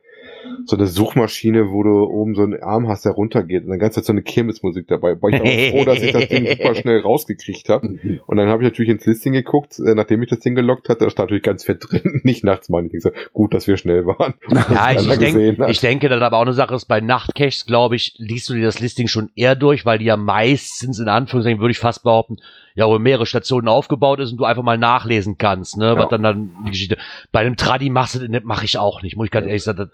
[0.65, 3.95] so eine Suchmaschine, wo du oben so einen Arm hast, der runtergeht und dann ganz
[3.95, 5.21] so eine Kirmesmusik dabei.
[5.21, 7.99] War ich auch froh, dass ich das Ding super schnell rausgekriegt habe.
[8.25, 11.05] Und dann habe ich natürlich ins Listing geguckt, äh, nachdem ich das Ding gelockt hatte,
[11.05, 12.85] da stand natürlich ganz fett drin, nicht nachts mal.
[12.91, 14.33] Ich so, gut, dass wir schnell waren.
[14.69, 18.13] Ja, ich, denk, ich denke, dass aber auch eine Sache ist, bei Nachtcaches, glaube ich,
[18.17, 21.71] liest du dir das Listing schon eher durch, weil die ja meistens, in Anführungszeichen, würde
[21.71, 22.37] ich fast behaupten,
[22.75, 26.23] ja, wo mehrere Stationen aufgebaut ist und du einfach mal nachlesen kannst, ne, was dann
[26.23, 26.97] dann die Geschichte.
[27.31, 29.89] Bei einem Tradi mache ich auch nicht, muss ich ganz ehrlich sagen.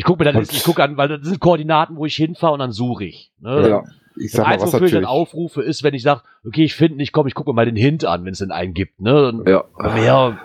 [0.00, 2.54] Das, ich gucke mir das, ich gucke an, weil das sind Koordinaten, wo ich hinfahre
[2.54, 3.32] und dann suche ich.
[3.40, 3.68] Ne?
[3.68, 3.84] Ja.
[4.16, 6.64] ich Das sag mal, Einzige, was wofür ich dann aufrufe, ist, wenn ich sage, okay,
[6.64, 8.74] ich finde nicht, komm, ich gucke mir mal den Hint an, wenn es denn einen
[8.74, 9.00] gibt.
[9.00, 9.42] Ne?
[9.46, 9.64] Ja.
[9.78, 10.38] Mehr,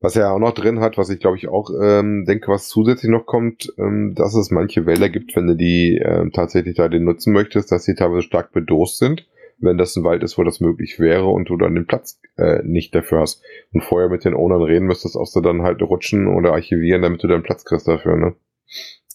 [0.00, 3.10] was er auch noch drin hat, was ich glaube ich auch ähm, denke, was zusätzlich
[3.10, 7.04] noch kommt, ähm, dass es manche Wälder gibt, wenn du die ähm, tatsächlich da den
[7.04, 9.26] nutzen möchtest, dass sie teilweise stark bedost sind,
[9.58, 12.62] wenn das ein Wald ist, wo das möglich wäre und du dann den Platz äh,
[12.64, 13.42] nicht dafür hast.
[13.72, 17.22] Und vorher mit den Ownern reden müsstest, ob du dann halt rutschen oder archivieren, damit
[17.22, 18.34] du dann Platz kriegst dafür, ne?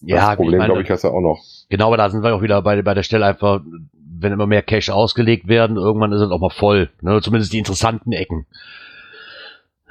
[0.02, 1.42] Ja, das Problem, glaube ich, hast du auch noch.
[1.70, 3.62] Genau, aber da sind wir auch wieder bei, bei der Stelle einfach,
[3.94, 6.90] wenn immer mehr Cache ausgelegt werden, irgendwann ist es auch mal voll.
[7.02, 7.22] Ne?
[7.22, 8.46] Zumindest die interessanten Ecken.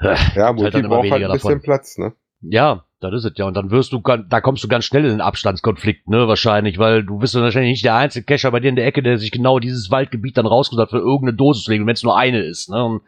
[0.01, 1.61] Ja, halt Multi dann immer braucht halt ein bisschen davon.
[1.61, 2.13] Platz, ne?
[2.41, 3.45] Ja, das ist es ja.
[3.45, 7.03] Und dann wirst du, da kommst du ganz schnell in einen Abstandskonflikt, ne, wahrscheinlich, weil
[7.03, 9.31] du bist dann wahrscheinlich nicht der einzige Cacher bei dir in der Ecke, der sich
[9.31, 12.41] genau dieses Waldgebiet dann rausgesucht hat, für irgendeine Dose zu legen, wenn es nur eine
[12.41, 12.83] ist, ne.
[12.83, 13.01] Und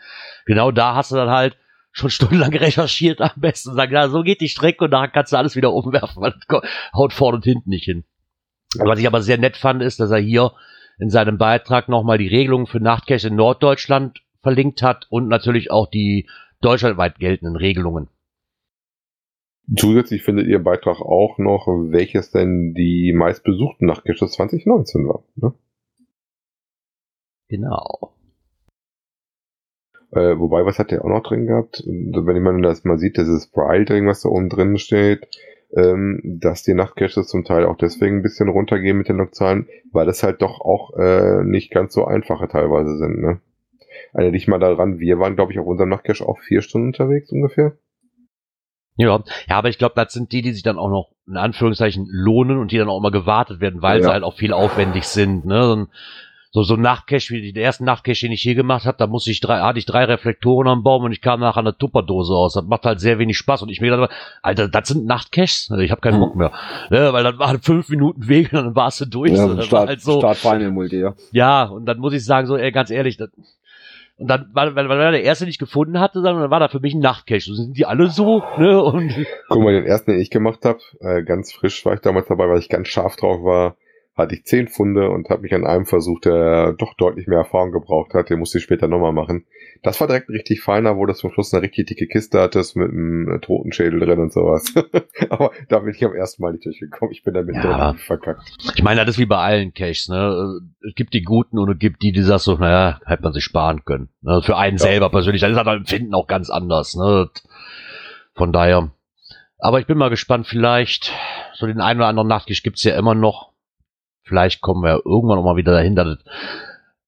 [0.46, 1.58] genau da hast du dann halt
[1.98, 5.34] schon stundenlang recherchiert am besten und sagen, ja, so geht die Strecke und nachher kannst
[5.34, 6.62] du alles wieder umwerfen, weil das
[6.94, 8.04] haut vorne und hinten nicht hin.
[8.78, 10.52] Was ich aber sehr nett fand, ist, dass er hier
[11.00, 15.88] in seinem Beitrag nochmal die Regelungen für Nachtcache in Norddeutschland verlinkt hat und natürlich auch
[15.90, 16.28] die
[16.62, 18.10] deutschlandweit geltenden Regelungen.
[19.76, 25.24] Zusätzlich findet ihr im Beitrag auch noch, welches denn die meistbesuchten Nachtcaches 2019 war.
[25.36, 25.54] Ne?
[27.50, 28.17] Genau.
[30.12, 31.84] Äh, wobei, was hat der auch noch drin gehabt?
[31.86, 35.28] Wenn man das mal sieht, dieses Braille-Ding, was da oben drin steht,
[35.76, 40.06] ähm, dass die Nachtcaches zum Teil auch deswegen ein bisschen runtergehen mit den Lokzahlen, weil
[40.06, 43.20] das halt doch auch äh, nicht ganz so einfache teilweise sind.
[43.22, 43.42] Ne?
[44.14, 47.32] Erinnere dich mal daran, wir waren, glaube ich, auf unserem Nachtcache auch vier Stunden unterwegs
[47.32, 47.74] ungefähr.
[48.96, 52.08] Ja, ja, aber ich glaube, das sind die, die sich dann auch noch in Anführungszeichen
[52.10, 54.14] lohnen und die dann auch mal gewartet werden, weil sie Ja.
[54.14, 55.46] halt auch viel aufwendig sind.
[55.46, 55.88] Ne?
[56.58, 59.30] So so ein Nachtcache wie der erste Nachtcache, den ich hier gemacht habe, da musste
[59.30, 62.56] ich drei, hatte ich drei Reflektoren am Baum und ich kam nachher eine Tupperdose aus.
[62.56, 64.10] Das macht halt sehr wenig Spaß und ich mir gedacht,
[64.42, 65.70] Alter, das sind Nachtcaches.
[65.80, 66.52] Ich habe keinen Bock mehr,
[66.90, 67.14] ne?
[67.14, 69.34] weil dann waren fünf Minuten Weg und dann warst du durch.
[69.34, 71.14] Ja, so, war Start, halt so, Start Final Multi, ja.
[71.32, 73.30] ja, und dann muss ich sagen, so, ey, ganz ehrlich, das,
[74.18, 76.70] und dann, weil, weil, weil er der erste nicht gefunden hatte, dann dann war da
[76.70, 77.42] für mich ein Nachtcache.
[77.42, 78.82] So sind die alle so, ne?
[78.82, 79.14] Und
[79.48, 82.50] Guck mal, den ersten, den ich gemacht habe, äh, ganz frisch war ich damals dabei,
[82.50, 83.76] weil ich ganz scharf drauf war,
[84.18, 87.72] hatte ich zehn Funde und habe mich an einem versucht, der doch deutlich mehr Erfahrung
[87.72, 88.30] gebraucht hat.
[88.30, 89.46] Den musste ich später nochmal machen.
[89.84, 92.76] Das war direkt ein richtig feiner, wo das zum Schluss eine richtig dicke Kiste hattest
[92.76, 94.74] mit einem Totenschädel drin und sowas.
[95.30, 97.12] Aber da bin ich am ersten Mal nicht durchgekommen.
[97.14, 98.42] Ich bin damit Ja, verkackt.
[98.76, 100.60] ich meine, das ist wie bei allen Caches, ne?
[100.88, 103.44] Es gibt die guten und es gibt die, die sagst so, naja, hätte man sich
[103.44, 104.10] sparen können.
[104.22, 104.42] Ne?
[104.44, 104.84] Für einen Ja.
[104.84, 105.42] selber persönlich.
[105.42, 107.30] Das ist halt Empfinden auch ganz anders, ne?
[108.34, 108.90] Von daher.
[109.60, 111.12] Aber ich bin mal gespannt, vielleicht,
[111.54, 113.52] so den einen oder anderen Nachtcache gibt's ja immer noch.
[114.28, 116.26] Vielleicht kommen wir irgendwann noch mal wieder dahin, dass es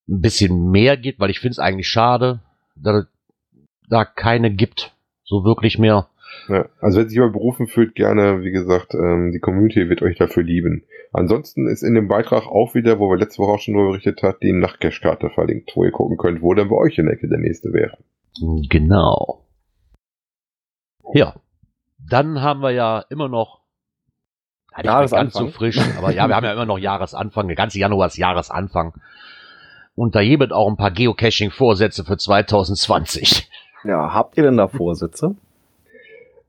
[0.07, 2.39] ein bisschen mehr gibt, weil ich finde es eigentlich schade,
[2.75, 3.07] dass es
[3.89, 4.93] da keine gibt.
[5.23, 6.07] So wirklich mehr.
[6.47, 10.17] Ja, also wenn sich jemand berufen fühlt, gerne, wie gesagt, ähm, die Community wird euch
[10.17, 10.83] dafür lieben.
[11.11, 14.21] Ansonsten ist in dem Beitrag auch wieder, wo wir letzte Woche auch schon darüber berichtet
[14.23, 17.27] hat, die Nachtcache-Karte verlinkt, wo ihr gucken könnt, wo denn bei euch in der Ecke
[17.27, 17.97] der nächste wäre.
[18.69, 19.45] Genau.
[21.13, 21.35] Ja.
[21.97, 23.58] Dann haben wir ja immer noch
[24.71, 25.45] ja, nicht mehr ganz Jahresanfang.
[25.47, 28.93] so frisch, aber ja, wir haben ja immer noch Jahresanfang, der ganze Januar ist Jahresanfang.
[29.95, 33.49] Und da gibt auch ein paar Geocaching-Vorsätze für 2020.
[33.83, 35.35] Ja, habt ihr denn da Vorsätze?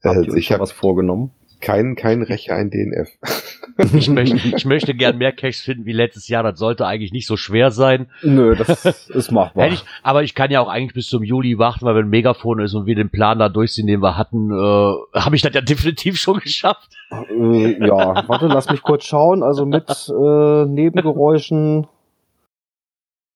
[0.04, 1.30] Habt Äh, ihr euch ich habe was vorgenommen?
[1.61, 3.11] Keinen kein Recher, ein DNF.
[3.94, 6.42] Ich möchte, ich möchte gern mehr Caches finden wie letztes Jahr.
[6.42, 8.09] Das sollte eigentlich nicht so schwer sein.
[8.23, 9.64] Nö, das ist machbar.
[9.64, 12.11] Hätte ich, aber ich kann ja auch eigentlich bis zum Juli warten, weil wenn ein
[12.11, 15.55] Megafon ist und wir den Plan da durchziehen, den wir hatten, äh, habe ich das
[15.55, 16.90] ja definitiv schon geschafft.
[17.11, 19.42] Äh, ja, warte, lass mich kurz schauen.
[19.42, 21.87] Also mit äh, Nebengeräuschen.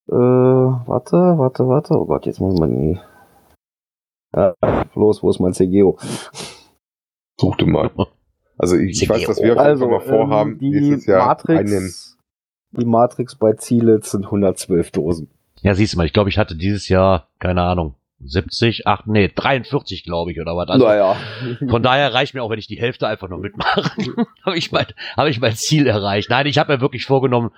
[0.09, 1.95] Äh, warte, warte, warte.
[1.95, 3.01] Oh Gott, jetzt muss man nie.
[4.37, 4.55] Ja,
[4.95, 5.97] los, wo ist mein CGO?
[7.39, 7.91] Suchte mal.
[8.57, 11.65] Also ich, ich weiß, dass wir Also, mal vorhaben, ähm, die nächstes Jahr einen.
[11.71, 12.19] Matrix,
[12.73, 15.29] die Matrix bei Ziele sind 112 Dosen.
[15.63, 19.31] Ja, siehst du mal, ich glaube, ich hatte dieses Jahr, keine Ahnung, 70, 8, nee,
[19.35, 20.69] 43, glaube ich, oder was.
[20.69, 21.17] Also, naja.
[21.69, 23.91] Von daher reicht mir auch, wenn ich die Hälfte einfach nur mitmache.
[24.45, 26.31] habe ich, mein, hab ich mein Ziel erreicht.
[26.31, 27.51] Nein, ich habe mir wirklich vorgenommen,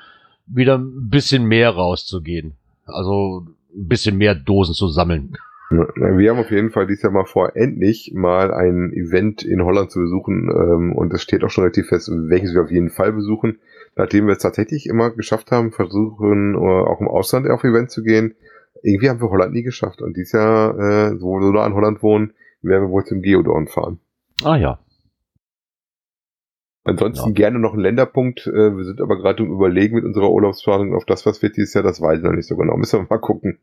[0.46, 2.54] wieder ein bisschen mehr rauszugehen.
[2.84, 5.36] Also ein bisschen mehr Dosen zu sammeln.
[5.68, 9.90] Wir haben auf jeden Fall dieses Jahr mal vor, endlich mal ein Event in Holland
[9.90, 10.48] zu besuchen.
[10.48, 13.58] Ähm, und es steht auch schon relativ fest, welches wir auf jeden Fall besuchen.
[13.96, 18.04] Nachdem wir es tatsächlich immer geschafft haben, versuchen äh, auch im Ausland auf Event zu
[18.04, 18.36] gehen.
[18.82, 20.02] Irgendwie haben wir Holland nie geschafft.
[20.02, 23.66] Und dieses Jahr, äh, wo wir da in Holland wohnen, werden wir wohl zum Geodorn
[23.66, 23.98] fahren.
[24.44, 24.78] Ah ja.
[26.84, 27.34] Ansonsten Ja.
[27.34, 28.46] gerne noch ein Länderpunkt.
[28.46, 31.74] Äh, wir sind aber gerade im Überlegen mit unserer Urlaubsplanung auf das, was wird dieses
[31.74, 32.76] Jahr, das weiß ich noch nicht so genau.
[32.76, 33.58] Müssen wir mal gucken.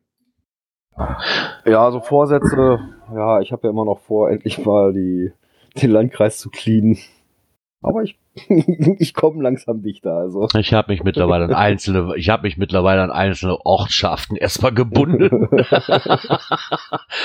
[1.66, 2.80] Ja, so Vorsätze,
[3.16, 5.32] ja, ich habe ja immer noch vor, endlich mal die,
[5.82, 6.98] den Landkreis zu cleanen.
[7.82, 8.18] Aber ich,
[9.00, 10.48] ich komme langsam dichter, also.
[10.58, 15.48] Ich habe mich mittlerweile an einzelne, ich habe mich mittlerweile an einzelne Ortschaften erstmal gebunden.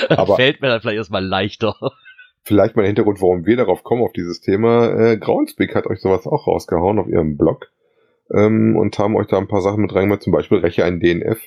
[0.09, 1.75] Aber- Fällt mir dann vielleicht erstmal leichter.
[2.43, 4.87] Vielleicht mal der Hintergrund, warum wir darauf kommen, auf dieses Thema.
[4.93, 7.67] Äh, Groundspeak hat euch sowas auch rausgehauen auf ihrem Blog
[8.33, 11.39] ähm, und haben euch da ein paar Sachen mit reingemacht, zum Beispiel Reche ein DNF,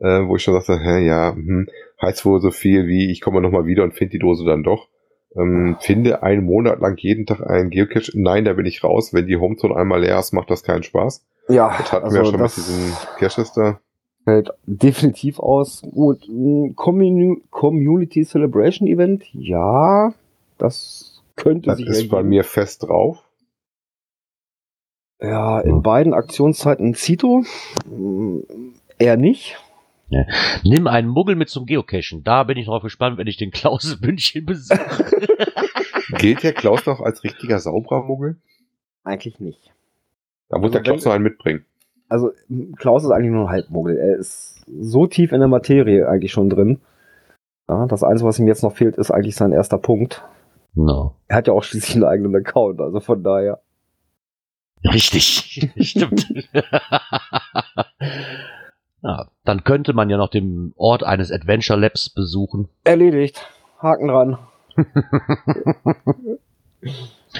[0.00, 1.68] äh, wo ich schon sagte, hä, ja, hm,
[2.00, 4.88] heißt wohl so viel wie, ich komme nochmal wieder und finde die Dose dann doch.
[5.36, 8.12] Ähm, finde einen Monat lang jeden Tag einen Geocache.
[8.14, 9.12] Nein, da bin ich raus.
[9.12, 11.24] Wenn die Homezone einmal leer ist, macht das keinen Spaß.
[11.48, 13.78] Ja, Das hatten also wir ja schon das mit diesen Caches da.
[14.24, 15.82] fällt definitiv aus.
[15.82, 20.12] Gut, ein Communi- Community Celebration Event, ja,
[20.56, 22.30] das könnte Das sich ist bei ergeben.
[22.30, 23.18] mir fest drauf.
[25.20, 27.42] Ja, in beiden Aktionszeiten Zito,
[27.86, 28.38] mm,
[28.98, 29.58] eher nicht.
[30.64, 32.24] Nimm einen Muggel mit zum Geocachen.
[32.24, 35.04] Da bin ich drauf gespannt, wenn ich den Klaus München besuche.
[36.18, 38.36] Gilt der Klaus noch als richtiger sauberer Muggel?
[39.04, 39.72] Eigentlich nicht.
[40.48, 41.64] Da muss Also der Klaus noch einen mitbringen.
[42.08, 42.32] Also
[42.76, 43.98] Klaus ist eigentlich nur ein Halbmuggel.
[43.98, 46.80] Er ist so tief in der Materie eigentlich schon drin.
[47.68, 50.24] Ja, das Einzige, was ihm jetzt noch fehlt, ist eigentlich sein erster Punkt.
[50.74, 51.14] No.
[51.26, 53.60] Er hat ja auch schließlich einen eigenen Account, also von daher.
[54.84, 56.32] Richtig, stimmt.
[59.02, 62.68] ja, dann könnte man ja noch den Ort eines Adventure Labs besuchen.
[62.84, 63.40] Erledigt.
[63.80, 64.38] Haken dran.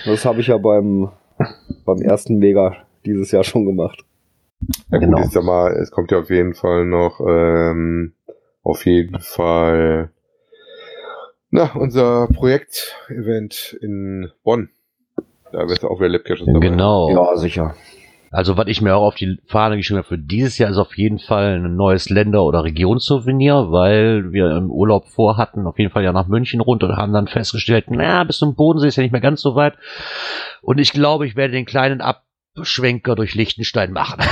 [0.04, 1.10] Das habe ich ja beim,
[1.84, 4.04] beim ersten Mega dieses Jahr schon gemacht.
[4.90, 5.18] Ja, Genau.
[5.18, 8.12] gut, ich sag mal, es kommt ja auf jeden Fall noch, ähm,
[8.62, 10.10] auf jeden Fall,
[11.50, 14.70] na, unser Projekt-Event in Bonn.
[15.52, 16.58] Da wird auch wieder Labcaches dabei.
[16.60, 17.08] Genau.
[17.10, 17.74] Ja, sicher.
[18.30, 20.96] Also was ich mir auch auf die Fahne geschrieben habe für dieses Jahr ist auf
[20.96, 26.04] jeden Fall ein neues Länder- oder Regionssouvenir, weil wir im Urlaub vorhatten, auf jeden Fall
[26.04, 29.12] ja nach München runter und haben dann festgestellt, na, bis zum Bodensee ist ja nicht
[29.12, 29.74] mehr ganz so weit.
[30.60, 34.20] Und ich glaube, ich werde den kleinen Abschwenker durch Liechtenstein machen.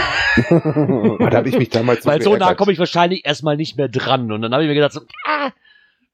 [1.30, 4.30] Da habe ich mich damals Weil so nah komme ich wahrscheinlich erstmal nicht mehr dran.
[4.30, 5.50] Und dann habe ich mir gedacht, so, ah,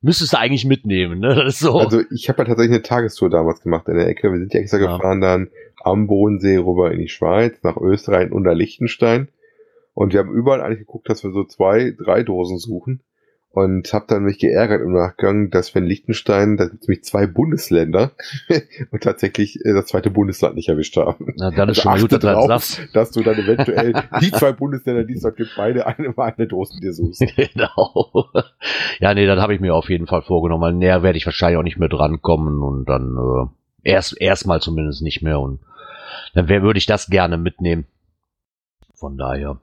[0.00, 1.34] müsstest du eigentlich mitnehmen, ne?
[1.34, 1.78] Das ist so.
[1.80, 4.30] Also ich habe ja tatsächlich eine Tagestour damals gemacht in der Ecke.
[4.30, 4.96] Wir sind ja extra Ja.
[4.96, 5.48] gefahren dann
[5.84, 9.28] am Bodensee rüber in die Schweiz, nach Österreich und nach Liechtenstein.
[9.94, 13.00] Und wir haben überall eigentlich geguckt, dass wir so zwei, drei Dosen suchen.
[13.54, 17.04] Und habe dann mich geärgert im Nachgang, dass wir in Liechtenstein, da gibt es nämlich
[17.04, 18.12] zwei Bundesländer
[18.90, 21.34] und tatsächlich äh, das zweite Bundesland nicht erwischt haben.
[21.36, 22.96] Na, dann ist Also schon mal gut, dass du das drauf, sagst.
[22.96, 23.92] dass du dann eventuell
[24.22, 27.22] die zwei Bundesländer, die es dort gibt, beide eine, eine Dosen dir suchst.
[27.36, 28.30] genau.
[29.00, 31.58] Ja, nee, dann habe ich mir auf jeden Fall vorgenommen, weil näher werde ich wahrscheinlich
[31.58, 35.60] auch nicht mehr drankommen und dann äh, erst erstmal zumindest nicht mehr und
[36.34, 37.86] dann wär, würde ich das gerne mitnehmen.
[38.94, 39.58] Von daher.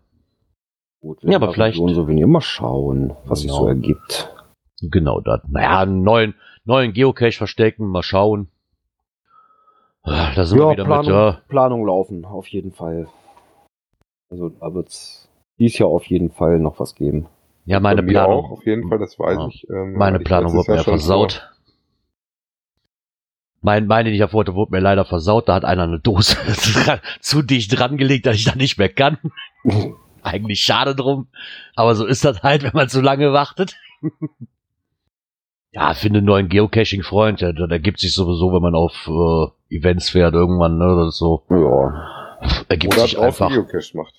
[1.02, 2.28] Gut, Ja, aber vielleicht- So ein Souvenir.
[2.28, 3.62] Mal schauen, was sich Genau.
[3.62, 4.34] so ergibt.
[4.82, 5.42] Genau das.
[5.48, 6.36] Naja, einen neuen,
[6.66, 8.50] neuen Geocache verstecken, mal schauen.
[10.04, 11.42] Ah, Da sind wir Ja, wieder Planung, mit, ja.
[11.48, 13.08] Planung laufen, auf jeden Fall.
[14.32, 17.28] Also da wird's dies Jahr auf jeden Fall noch was geben.
[17.66, 18.46] Ja, meine Planung.
[18.46, 19.48] auch, auf jeden Fall, das weiß Ja.
[19.48, 19.70] ich.
[19.70, 21.50] Ähm, Meine Planung wurde mir versaut.
[23.62, 25.50] Mein, meine, die ich ja vorhatte, wurde mir leider versaut.
[25.50, 26.38] Da hat einer eine Dose
[27.20, 29.18] zu dicht dran gelegt, dass ich da nicht mehr kann.
[30.24, 31.28] Eigentlich schade drum.
[31.76, 33.76] Aber so ist das halt, wenn man zu lange wartet.
[35.72, 37.42] ja, finde einen neuen Geocaching-Freund.
[37.42, 40.78] Der, der ergibt sich sowieso, wenn man auf äh, Events fährt irgendwann.
[40.78, 41.06] Ne?
[41.08, 41.44] Ist so.
[41.50, 42.38] Ja.
[42.70, 43.50] Ergibt Oder sich einfach.
[43.50, 44.14] Geocache macht.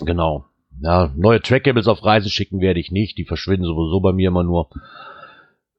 [0.00, 0.46] Genau.
[0.80, 3.16] Ja, neue Tracktables auf Reisen schicken werde ich nicht.
[3.18, 4.68] Die verschwinden sowieso bei mir immer nur.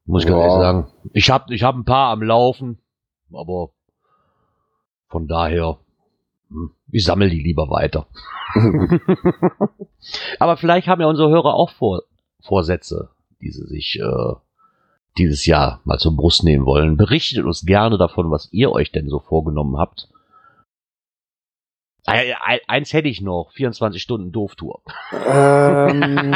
[0.06, 0.44] Muss ich ganz Ja.
[0.44, 0.88] ehrlich sagen.
[1.14, 2.80] Ich habe ich hab ein paar am Laufen,
[3.34, 3.70] aber
[5.08, 5.80] von daher,
[6.50, 8.08] hm, ich sammle die lieber weiter.
[10.40, 12.04] aber vielleicht haben ja unsere Hörer auch Vor
[12.42, 13.10] Vorsätze,
[13.42, 14.34] die sie sich äh,
[15.18, 16.98] dieses Jahr mal zur Brust nehmen wollen.
[16.98, 20.10] Berichtet uns gerne davon, was ihr euch denn so vorgenommen habt.
[22.06, 24.82] Eins hätte ich noch, 24 Stunden Dooftour.
[25.12, 26.34] ähm,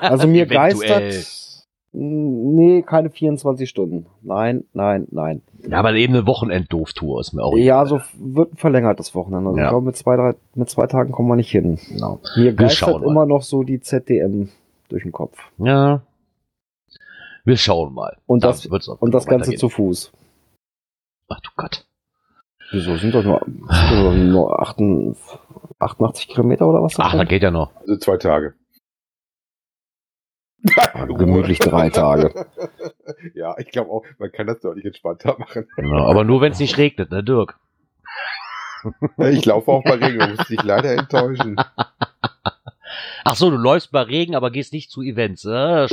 [0.00, 0.98] also mir Eventuell.
[0.98, 1.55] geistert.
[1.98, 4.04] Nee, keine 24 Stunden.
[4.20, 5.40] Nein, nein, nein.
[5.66, 7.56] Ja, aber eben eine Wochenend-Dooftour ist mir auch.
[7.56, 9.48] Ja, so wird ein verlängertes Wochenende.
[9.48, 9.64] Also Ja.
[9.64, 11.78] ich glaube, mit zwei, drei, mit zwei Tagen kommen wir nicht hin.
[11.88, 12.20] Genau.
[12.36, 13.10] Mir geistert schauen mal.
[13.10, 14.50] immer noch so die ZDM
[14.90, 15.38] durch den Kopf.
[15.56, 16.02] Ja.
[17.46, 18.18] Wir schauen mal.
[18.26, 20.12] Und das, Da wird's auch und das Ganze zu Fuß.
[21.28, 21.86] Ach du Gott.
[22.72, 25.38] Wieso sind doch nur, sind doch nur 88,
[25.78, 26.94] 88 Kilometer oder was?
[26.98, 27.70] Ach, da geht ja noch.
[27.80, 28.52] Also zwei Tage.
[31.06, 32.46] Gemütlich drei Tage.
[33.34, 35.66] ja, ich glaube auch, man kann das deutlich entspannter machen.
[35.76, 37.58] Ja, aber nur wenn es nicht regnet, ne, Dirk?
[39.18, 41.56] Ich laufe auch bei Regen, da muss ich leider enttäuschen.
[43.28, 45.44] Ach so, du läufst bei Regen, aber gehst nicht zu Events.
[45.44, 45.88] Äh.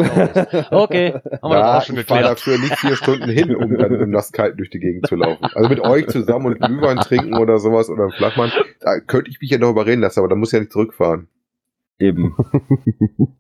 [0.70, 3.92] Okay, haben wir Ja, auch schon ich fahre dafür nicht vier Stunden hin, um dann
[3.96, 5.44] im Nasskalten durch die Gegend zu laufen.
[5.56, 9.42] Also mit euch zusammen und Glühwein trinken oder sowas oder einen Flachmann, da könnte ich
[9.42, 11.28] mich ja noch überreden lassen, aber da muss ich ja nicht zurückfahren.
[11.98, 12.36] Eben.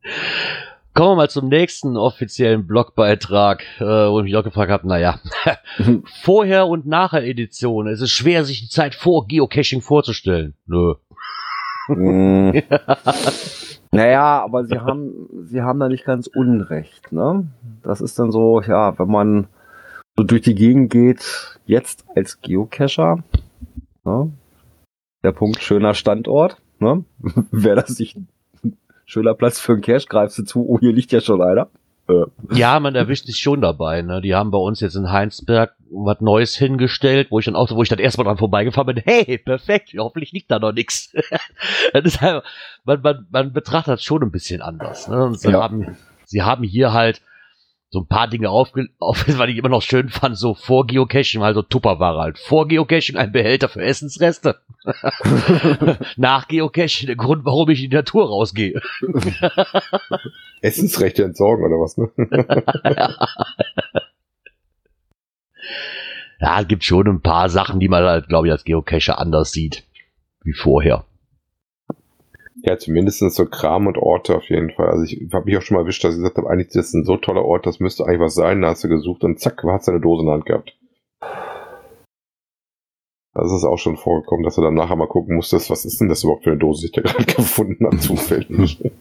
[0.96, 5.20] Kommen wir mal zum nächsten offiziellen Blogbeitrag, äh, wo ich mich auch gefragt habe, naja,
[6.22, 7.88] Vorher- und Nachher-Edition.
[7.88, 10.54] Es ist schwer, sich die Zeit vor Geocaching vorzustellen.
[10.68, 10.94] Nö.
[11.88, 12.60] Mm.
[13.92, 17.48] naja, aber sie haben, sie haben da nicht ganz unrecht, ne?
[17.82, 19.48] Das ist dann so, ja, wenn man
[20.16, 23.24] so durch die Gegend geht, jetzt als Geocacher,
[24.06, 24.32] ne?
[25.24, 27.04] Der Punkt schöner Standort, ne?
[27.52, 28.28] Wäre das nicht ein
[29.06, 31.68] schöner Platz für einen Cache, greifst du zu, oh, hier liegt ja schon einer.
[32.10, 34.02] Äh, Ja, man erwischt sich schon dabei.
[34.02, 34.22] Ne?
[34.22, 37.82] Die haben bei uns jetzt in Heinsberg was Neues hingestellt, wo ich dann auch, wo
[37.84, 39.04] ich dann erstmal dran vorbeigefahren bin.
[39.06, 40.72] Hey, perfekt, hoffentlich liegt da noch
[42.06, 42.44] ist halt,
[42.84, 45.08] man, man, man betrachtet das schon ein bisschen anders.
[45.08, 45.24] Ne?
[45.24, 45.62] Und sie, Ja.
[45.62, 47.22] haben, sie haben hier halt
[47.94, 51.44] so ein paar Dinge aufge, auf, was ich immer noch schön fand, so vor Geocaching,
[51.44, 52.40] also Tupperware halt.
[52.40, 54.60] Vor Geocaching ein Behälter für Essensreste.
[56.18, 58.82] Nach Geocaching der Grund, warum ich in die Natur rausgehe.
[60.62, 62.10] Essensrechte entsorgen oder was, ne?
[66.40, 69.52] Ja, es gibt schon ein paar Sachen, die man halt, glaube ich, als Geocacher anders
[69.52, 69.84] sieht.
[70.44, 71.06] Wie vorher.
[72.66, 74.88] Ja, zumindest so Kram und Orte auf jeden Fall.
[74.88, 76.94] Also ich habe mich auch schon mal erwischt, dass ich gesagt habe, eigentlich das ist
[76.94, 78.62] ein so toller Ort, das müsste eigentlich was sein.
[78.62, 80.78] Da hast du gesucht und zack, hast du eine Dose in der Hand gehabt.
[83.34, 86.08] Das ist auch schon vorgekommen, dass du dann nachher mal gucken musstest, was ist denn
[86.08, 88.82] das überhaupt für eine Dose, die ich da gerade gefunden habe, zufällig.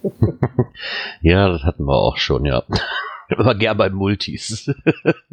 [1.21, 2.63] Ja, das hatten wir auch schon, ja.
[3.29, 4.69] Immer gern bei Multis.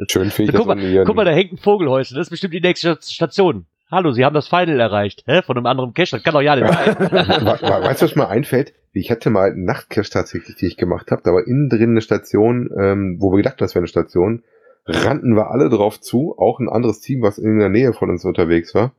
[0.09, 2.17] Schön finde ich guck, das mal, guck mal, da hängt ein Vogelhäuschen.
[2.17, 3.67] Das ist bestimmt die nächste Station.
[3.91, 5.25] Hallo, Sie haben das Final erreicht.
[5.27, 5.43] Hä?
[5.43, 6.13] Von einem anderen Cache.
[6.17, 6.97] Das kann doch ja nicht sein.
[7.01, 8.73] We- we- Weißt du, was mir einfällt?
[8.93, 11.23] Ich hatte mal einen Nachtcache tatsächlich, die ich gemacht habe.
[11.25, 14.43] Da war innen drin eine Station, ähm, wo wir gedacht haben, das wäre eine Station.
[14.87, 18.25] Rannten wir alle drauf zu, auch ein anderes Team, was in der Nähe von uns
[18.25, 18.93] unterwegs war.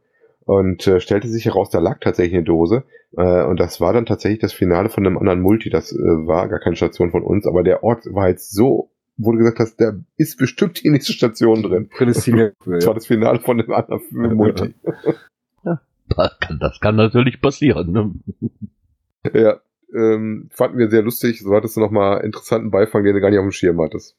[0.46, 2.84] Und äh, stellte sich heraus, da lag tatsächlich eine Dose.
[3.18, 5.70] Äh, und das war dann tatsächlich das Finale von einem anderen Multi.
[5.70, 8.91] Das äh, war gar keine Station von uns, aber der Ort war jetzt so,
[9.24, 11.90] wo du gesagt hast, da ist bestimmt die nächste Station drin.
[11.98, 14.74] prädestiniert Das war das Finale von dem anderen Multi.
[16.14, 17.92] Das kann, das kann natürlich passieren.
[17.94, 18.14] Ne?
[19.34, 19.62] Ja,
[19.96, 21.40] ähm, fanden wir sehr lustig.
[21.40, 24.18] So hattest du nochmal interessanten Beifang, den du gar nicht auf dem Schirm hattest.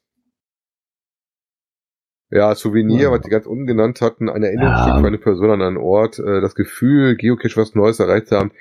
[2.31, 3.11] Ja, Souvenir, Ja.
[3.11, 5.01] was die ganz ungenannt hatten, ein Erinnerungsstück Ja.
[5.01, 8.51] für eine Person an einen Ort, äh, das Gefühl, Geocache was Neues erreicht zu haben.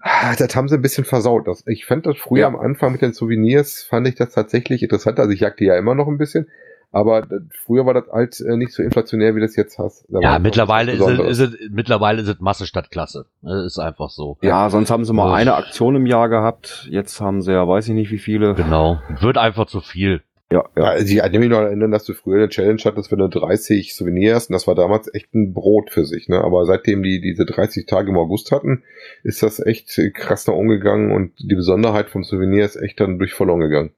[0.00, 1.48] Ah, das haben sie ein bisschen versaut.
[1.48, 2.46] Das, ich fand das früher Ja.
[2.48, 5.18] am Anfang mit den Souvenirs, fand ich das tatsächlich interessant.
[5.18, 6.48] Also ich jag die ja immer noch ein bisschen.
[6.92, 7.26] Aber
[7.66, 10.06] früher war das halt äh, nicht so inflationär, wie das jetzt hast.
[10.08, 13.26] Da Ja, mittlerweile ist, es, ist es, mittlerweile ist es Masse statt Klasse.
[13.42, 14.38] Das ist einfach so.
[14.40, 15.34] Ja, sonst haben sie mal Ja.
[15.34, 16.86] eine Aktion im Jahr gehabt.
[16.90, 18.54] Jetzt haben sie ja, weiß ich nicht wie viele.
[18.54, 19.00] Genau.
[19.20, 20.22] Wird einfach zu viel.
[20.52, 23.18] Ja, Ja, also ich kann mich noch erinnern, dass du früher eine Challenge hattest, wenn
[23.18, 26.40] du 30 Souvenirs, und das war damals echt ein Brot für sich, ne?
[26.40, 28.84] Aber seitdem die diese 30 Tage im August hatten,
[29.24, 33.34] ist das echt krass nach umgegangen und die Besonderheit vom Souvenir ist echt dann durch
[33.34, 33.90] verloren gegangen.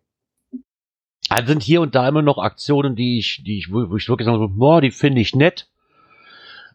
[1.29, 4.09] Also sind hier und da immer noch Aktionen, die ich, die ich, wo wo ich
[4.09, 5.69] wirklich sage, boah, die finde ich nett.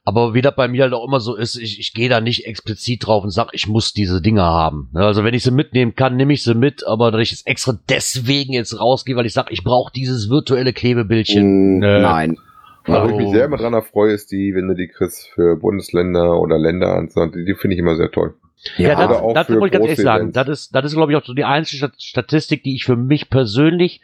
[0.06, 2.46] Aber wie das bei mir halt auch immer so ist, ich, ich gehe da nicht
[2.46, 4.90] explizit drauf und sage, ich muss diese Dinger haben.
[4.92, 7.48] Ne, Also wenn ich sie mitnehmen kann, nehme ich sie mit, aber dass ich jetzt
[7.48, 11.78] extra deswegen jetzt rausgehe, weil ich sage, ich brauche dieses virtuelle Klebebildchen.
[11.78, 12.02] Mm, Nö.
[12.02, 12.38] Nein.
[12.86, 13.18] Aber wo ich Oh.
[13.18, 16.98] mich sehr immer dran erfreue, ist die, wenn du die kriegst für Bundesländer oder Länder
[16.98, 18.34] und so, die, die finde ich immer sehr toll.
[18.78, 20.32] Ja, Ja, das, wollte ich ganz ehrlich sagen.
[20.34, 22.98] Das ist, das ist, glaube ich, auch so die einzige Stat- Statistik, die ich für
[22.98, 24.02] mich persönlich,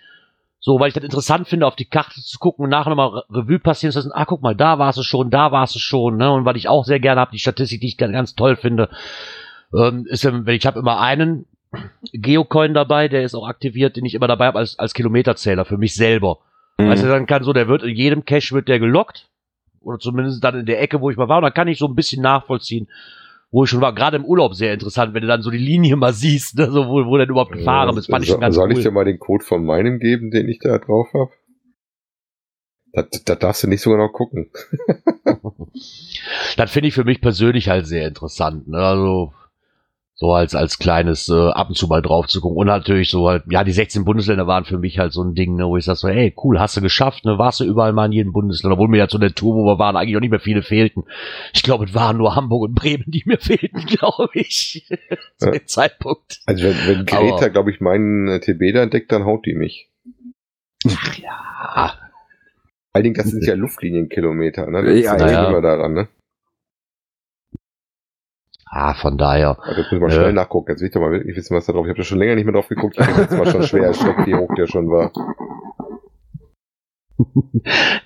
[0.60, 3.26] so, weil ich das interessant finde, auf die Karte zu gucken und nachher nochmal Re-
[3.30, 6.17] Revue passieren zu lassen, ah, guck mal, da war es schon, da war es schon,
[6.17, 6.32] ne?
[6.32, 8.89] Und weil ich auch sehr gerne habe, die Statistik, die ich ganz, ganz toll finde,
[9.74, 11.45] ähm, ist, wenn ich habe immer einen
[12.12, 15.78] Geocoin dabei, der ist auch aktiviert, den ich immer dabei habe als, als Kilometerzähler für
[15.78, 16.39] mich selber.
[16.78, 16.95] Mhm.
[16.95, 19.28] Du, dann kann so, der wird in jedem Cache wird der gelockt.
[19.82, 21.38] Oder zumindest dann in der Ecke, wo ich mal war.
[21.38, 22.89] Und dann kann ich so ein bisschen nachvollziehen,
[23.52, 23.93] wo ich schon war.
[23.95, 26.88] Gerade im Urlaub sehr interessant, wenn du dann so die Linie mal siehst, ne, so,
[26.88, 28.10] wo, wo denn überhaupt gefahren bist.
[28.10, 28.84] Fand ich So- schon ganz Soll ich cool.
[28.84, 31.32] dir mal den Code von meinem geben, den ich da drauf habe?
[32.91, 34.50] Da, da darfst du nicht so genau gucken.
[36.58, 38.68] das finde ich für mich persönlich halt sehr interessant.
[38.68, 38.78] Ne?
[38.80, 39.34] Also
[40.22, 42.57] So als, als kleines äh, ab und zu mal drauf zu gucken.
[42.57, 45.55] Und natürlich so halt, ja, die 16 Bundesländer waren für mich halt so ein Ding,
[45.55, 48.07] ne, wo ich sag so, ey, cool, hast du geschafft, ne, warst du überall mal
[48.07, 50.32] in jedem Bundesland, obwohl mir ja zu der Tour, wo wir waren, eigentlich auch nicht
[50.32, 51.05] mehr viele fehlten.
[51.53, 54.86] Ich glaube, es waren nur Hamburg und Bremen, die mir fehlten, glaube ich.
[55.38, 55.51] zu Ja.
[55.53, 56.41] dem Zeitpunkt.
[56.45, 59.89] Also wenn, wenn Greta, glaube ich, meinen äh, TB da entdeckt, dann haut die mich.
[60.86, 61.93] Ach ja.
[62.97, 64.84] Dingen, das sind ja Luftlinienkilometer, ne?
[64.84, 65.47] Das Ja, ist ja.
[65.47, 66.09] immer daran, ne?
[68.72, 69.57] Ah, von daher.
[69.63, 70.09] Also muss man Ja.
[70.11, 70.72] schnell nachgucken.
[70.72, 71.86] Jetzt will ich doch mal wirklich wissen, was da drauf.
[71.86, 72.97] Ich habe da schon länger nicht mehr drauf geguckt.
[72.99, 75.11] Ich das war schon schwer erschreckt, wie hoch der schon war.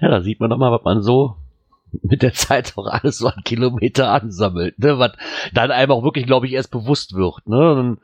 [0.01, 1.35] Ja, da sieht man doch mal, was man so
[2.01, 4.97] mit der Zeit auch alles so an Kilometer ansammelt, ne?
[4.97, 5.11] Was
[5.53, 7.73] dann einem auch wirklich, glaube ich, erst bewusst wird, ne?
[7.73, 7.97] Und,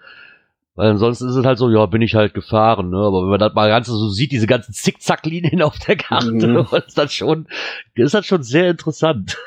[0.75, 2.97] weil ansonsten ist es halt so, ja, bin ich halt gefahren, ne?
[2.99, 6.67] Aber wenn man das mal ganz so sieht, diese ganzen Zickzacklinien auf der Karte, Mhm.
[6.87, 7.47] ist das schon,
[7.95, 9.37] ist das schon sehr interessant.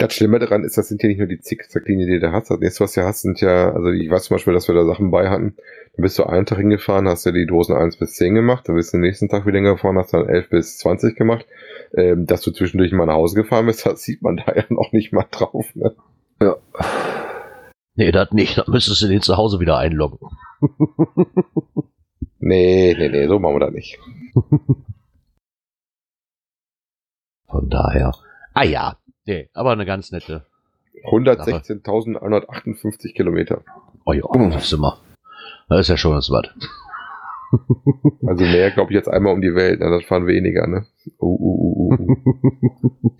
[0.00, 2.50] Das Schlimme daran ist, das sind ja nicht nur die Zickzacklinien, die du hast.
[2.50, 4.86] Das nächste, was du hast, sind ja, also ich weiß zum Beispiel, dass wir da
[4.86, 5.56] Sachen bei hatten.
[5.94, 8.76] Dann bist du einen Tag hingefahren, hast ja die Dosen 1 bis 10 gemacht, dann
[8.76, 11.44] bist du den nächsten Tag wieder gefahren, hast dann 11 bis 20 gemacht.
[11.94, 14.90] Ähm, dass du zwischendurch mal nach Hause gefahren bist, das sieht man da ja noch
[14.92, 15.66] nicht mal drauf.
[15.74, 15.94] Ne?
[17.94, 20.18] Nee, das nicht, dann müsstest du den zu Hause wieder einloggen.
[22.42, 23.98] Nee, nee, nee, so machen wir das nicht.
[27.50, 28.14] Von daher.
[28.54, 28.96] Ah ja,
[29.30, 30.44] nee, aber eine ganz nette.
[31.04, 33.62] 116.158 Kilometer.
[34.04, 35.00] Oh ja, das ist immer.
[35.68, 36.46] Das ist ja schon was was.
[38.24, 39.80] Also mehr, glaube ich, jetzt einmal um die Welt.
[39.80, 40.86] Das fahren weniger, ne?
[41.18, 41.96] Uh, uh, uh, uh.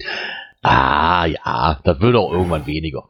[0.62, 3.08] Ah, ja, das wird auch irgendwann weniger.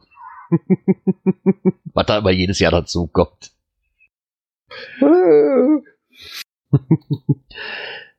[1.93, 3.51] Was da immer jedes Jahr dazu kommt.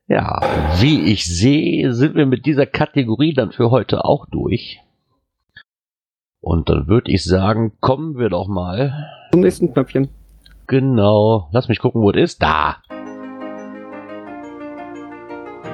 [0.07, 0.41] Ja,
[0.81, 4.81] wie ich sehe, sind wir mit dieser Kategorie dann für heute auch durch.
[6.41, 9.09] Und dann würde ich sagen, kommen wir doch mal.
[9.31, 10.09] Zum nächsten Knöpfchen.
[10.67, 11.47] Genau.
[11.53, 12.43] Lass mich gucken, wo es ist.
[12.43, 12.81] Da.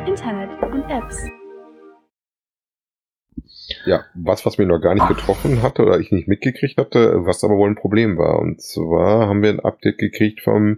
[0.06, 1.28] Internet und Apps.
[3.86, 7.44] Ja, was, was mich noch gar nicht getroffen hatte oder ich nicht mitgekriegt hatte, was
[7.44, 8.38] aber wohl ein Problem war.
[8.38, 10.78] Und zwar haben wir ein Update gekriegt vom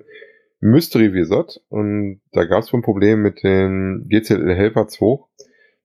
[0.62, 5.26] Mystery Wizard und da gab es ein Problem mit dem GCL Helper 2,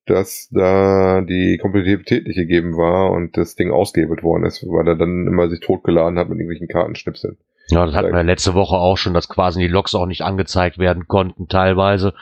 [0.05, 4.97] dass da die Kompatibilität nicht gegeben war und das Ding ausgehebelt worden ist, weil er
[4.97, 7.39] dann immer sich totgeladen hat mit irgendwelchen Kartenschnipseln.
[7.69, 10.79] Ja, das hatten wir letzte Woche auch schon, dass quasi die Logs auch nicht angezeigt
[10.79, 12.15] werden konnten teilweise.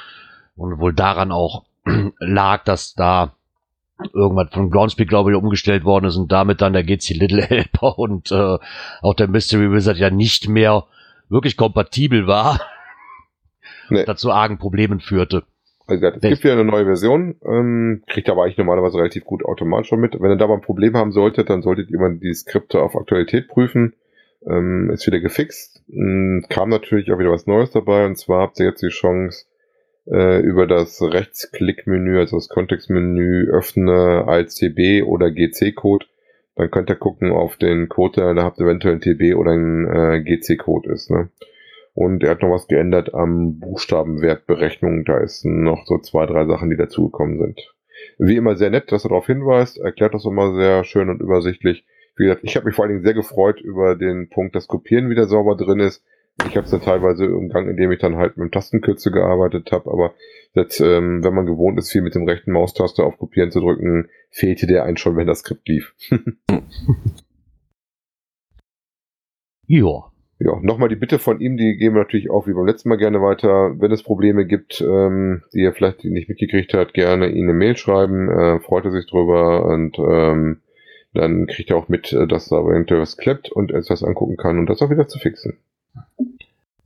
[0.57, 1.65] Und wohl daran auch
[2.19, 3.35] lag, dass da
[4.13, 7.99] irgendwas von Groundspeak, glaube ich, umgestellt worden ist und damit dann der GC Little Helper
[7.99, 8.59] und äh,
[9.03, 10.85] auch der Mystery Wizard ja nicht mehr
[11.35, 12.61] wirklich kompatibel war,
[13.91, 14.05] Nee.
[14.07, 15.43] dazu argen Problemen führte.
[15.87, 19.24] Also gesagt, es Welch- gibt wieder eine neue Version, ähm, kriegt aber eigentlich normalerweise relativ
[19.24, 20.18] gut automatisch schon mit.
[20.18, 22.97] Wenn ihr da mal ein Problem haben solltet, dann solltet ihr immer die Skripte auf
[22.97, 23.95] Aktualität prüfen.
[24.47, 25.82] Ähm, ist wieder gefixt.
[25.91, 29.45] Ähm, kam natürlich auch wieder was Neues dabei und zwar habt ihr jetzt die Chance,
[30.07, 36.07] äh, über das Rechtsklickmenü, also das Kontextmenü, öffne als TB oder GC-Code.
[36.57, 39.87] Dann könnt ihr gucken auf den Code, der da habt eventuell ein TB oder ein
[39.87, 41.11] äh, GC-Code ist.
[41.11, 41.31] Ne?
[41.95, 45.05] Und er hat noch was geändert am Buchstabenwertberechnung.
[45.05, 47.75] Da ist noch so zwei, drei Sachen, die dazugekommen sind.
[48.19, 51.85] Wie immer sehr nett, dass er darauf hinweist, erklärt das immer sehr schön und übersichtlich.
[52.17, 55.11] Wie gesagt, ich habe mich vor allen Dingen sehr gefreut über den Punkt, dass Kopieren
[55.11, 56.05] wieder sauber drin ist.
[56.41, 59.91] Ich habe es dann teilweise umgangen, indem ich dann halt mit dem Tastenkürzel gearbeitet habe,
[59.91, 60.14] aber
[60.55, 64.09] jetzt, ähm, wenn man gewohnt ist, viel mit dem rechten Maustaste auf Kopieren zu drücken,
[64.30, 65.95] fehlte der einen schon, wenn das Skript lief.
[69.66, 70.11] Ja.
[70.41, 72.99] Ja, nochmal die Bitte von ihm, die geben wir natürlich auch wie beim letzten Mal
[72.99, 73.76] gerne weiter.
[73.78, 77.76] Wenn es Probleme gibt, ähm, die er vielleicht nicht mitgekriegt hat, gerne ihm eine Mail
[77.76, 80.61] schreiben, äh, freut er sich drüber und ähm,
[81.14, 84.03] dann kriegt er auch mit, äh, dass da eventuell was klappt und er sich das
[84.03, 85.57] angucken kann und das auch wieder zu fixen.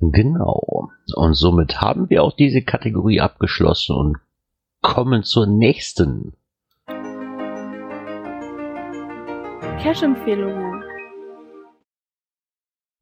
[0.01, 0.91] Genau.
[1.17, 4.17] Und somit haben wir auch diese Kategorie abgeschlossen und
[4.83, 6.35] kommen zur nächsten.
[9.83, 10.83] Cash-Empfehlungen.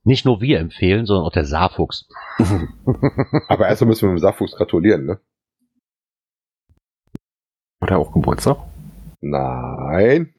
[0.04, 2.08] Nicht nur wir empfehlen, sondern auch der Saarfuchs.
[3.48, 5.20] Aber erstmal müssen wir dem Saarfuchs gratulieren, ne?
[7.80, 8.58] Hat er auch Geburtstag?
[9.20, 10.34] Nein.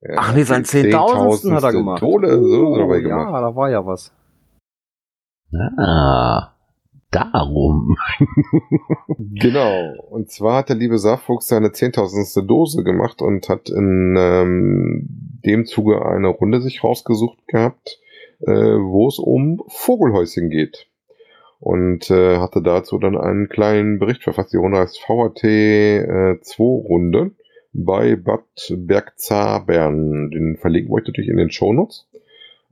[0.00, 1.54] Ja, Ach nee, sein die 10.000.
[1.54, 1.72] hat er 10.000.
[1.72, 2.00] gemacht.
[2.00, 3.32] Tode, so Oh, ja, gemacht.
[3.32, 4.12] da war ja was.
[5.78, 6.54] Ah,
[7.10, 7.96] darum.
[9.18, 9.94] Genau.
[10.10, 15.06] Und zwar hat der liebe Saarfuchs seine zehntausendste Dose gemacht und hat in ähm,
[15.44, 18.00] dem Zuge eine Runde sich rausgesucht gehabt,
[18.40, 20.86] äh, wo es um Vogelhäuschen geht.
[21.60, 24.52] Und äh, hatte dazu dann einen kleinen Bericht verfasst.
[24.52, 27.30] Die Runde heißt VAT äh, 2 Runde
[27.72, 30.30] bei Bad Bergzabern.
[30.30, 32.06] Den verlinken wir euch natürlich in den Shownotes.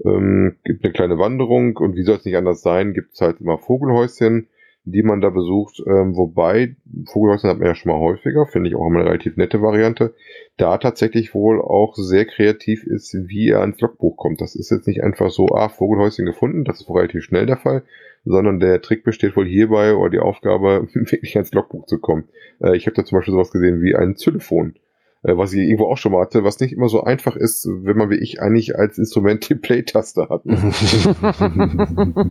[0.05, 3.41] Ähm, gibt eine kleine Wanderung und wie soll es nicht anders sein, gibt es halt
[3.41, 4.49] immer Vogelhäuschen,
[4.85, 5.83] die man da besucht.
[5.87, 6.77] Ähm, wobei,
[7.07, 10.15] Vogelhäuschen hat man ja schon mal häufiger, finde ich auch immer eine relativ nette Variante.
[10.57, 14.41] Da tatsächlich wohl auch sehr kreativ ist, wie er ans Logbuch kommt.
[14.41, 17.59] Das ist jetzt nicht einfach so, ah, Vogelhäuschen gefunden, das ist wohl relativ schnell der
[17.59, 17.85] Fall,
[18.25, 22.25] sondern der Trick besteht wohl hierbei oder die Aufgabe, wirklich ans Logbuch zu kommen.
[22.61, 24.75] Äh, ich habe da zum Beispiel sowas gesehen wie ein Telefon
[25.23, 28.11] was ich irgendwo auch schon mal hatte, was nicht immer so einfach ist, wenn man
[28.11, 30.43] wie ich eigentlich als Instrument die Play-Taste hat.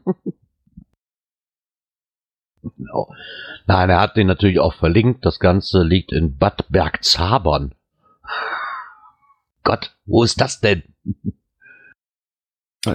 [2.78, 3.12] Genau.
[3.66, 5.26] Nein, er hat den natürlich auch verlinkt.
[5.26, 7.74] Das Ganze liegt in Bad Bergzabern.
[9.64, 10.84] Gott, wo ist das denn?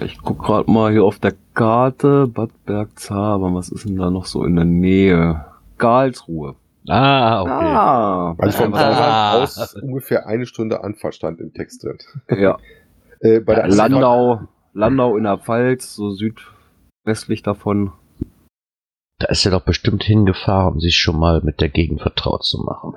[0.01, 2.27] Ich guck gerade mal hier auf der Karte.
[2.27, 5.45] Bad Bergzabern, was ist denn da noch so in der Nähe?
[5.77, 6.55] Karlsruhe.
[6.87, 7.51] Ah, okay.
[7.51, 9.43] Ah, Also vom Ah.
[9.43, 11.97] Aus ungefähr eine Stunde Anfahrt stand im Text drin.
[12.37, 12.57] ja.
[13.19, 14.41] Äh, bei der Landau,
[14.73, 17.91] Landau in der Pfalz, so südwestlich davon.
[19.17, 22.59] Da ist er doch bestimmt hingefahren, um sich schon mal mit der Gegend vertraut zu
[22.59, 22.93] machen.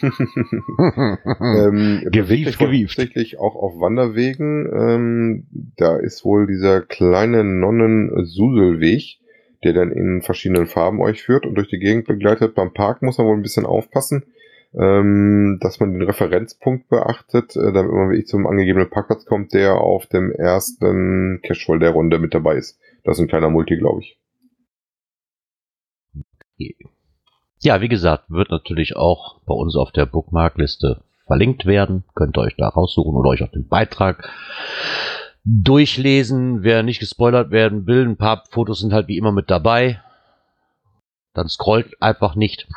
[0.02, 2.96] ähm, Gewieft, gewieft.
[2.96, 4.70] Tatsächlich auch auf Wanderwegen.
[4.72, 9.18] Ähm, da ist wohl dieser kleine Nonnen-Suselweg,
[9.64, 12.54] der dann in verschiedenen Farben euch führt und durch die Gegend begleitet.
[12.54, 14.24] Beim Park muss man wohl ein bisschen aufpassen,
[14.74, 19.74] ähm, dass man den Referenzpunkt beachtet, äh, damit man wirklich zum angegebenen Parkplatz kommt, der
[19.80, 22.78] auf dem ersten Cashfall der Runde mit dabei ist.
[23.04, 24.18] Das ist ein kleiner Multi, glaube ich.
[27.60, 32.04] Ja, wie gesagt, wird natürlich auch bei uns auf der Bookmarkliste verlinkt werden.
[32.14, 34.28] Könnt ihr euch da raussuchen oder euch auf den Beitrag
[35.44, 36.62] durchlesen.
[36.62, 40.00] Wer nicht gespoilert werden will, ein paar Fotos sind halt wie immer mit dabei.
[41.34, 42.68] Dann scrollt einfach nicht.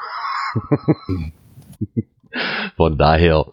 [2.76, 3.46] Von daher,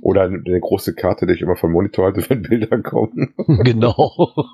[0.00, 3.34] Oder eine, eine große Karte, die ich immer vom Monitor halte, wenn Bilder kommen.
[3.64, 3.94] genau.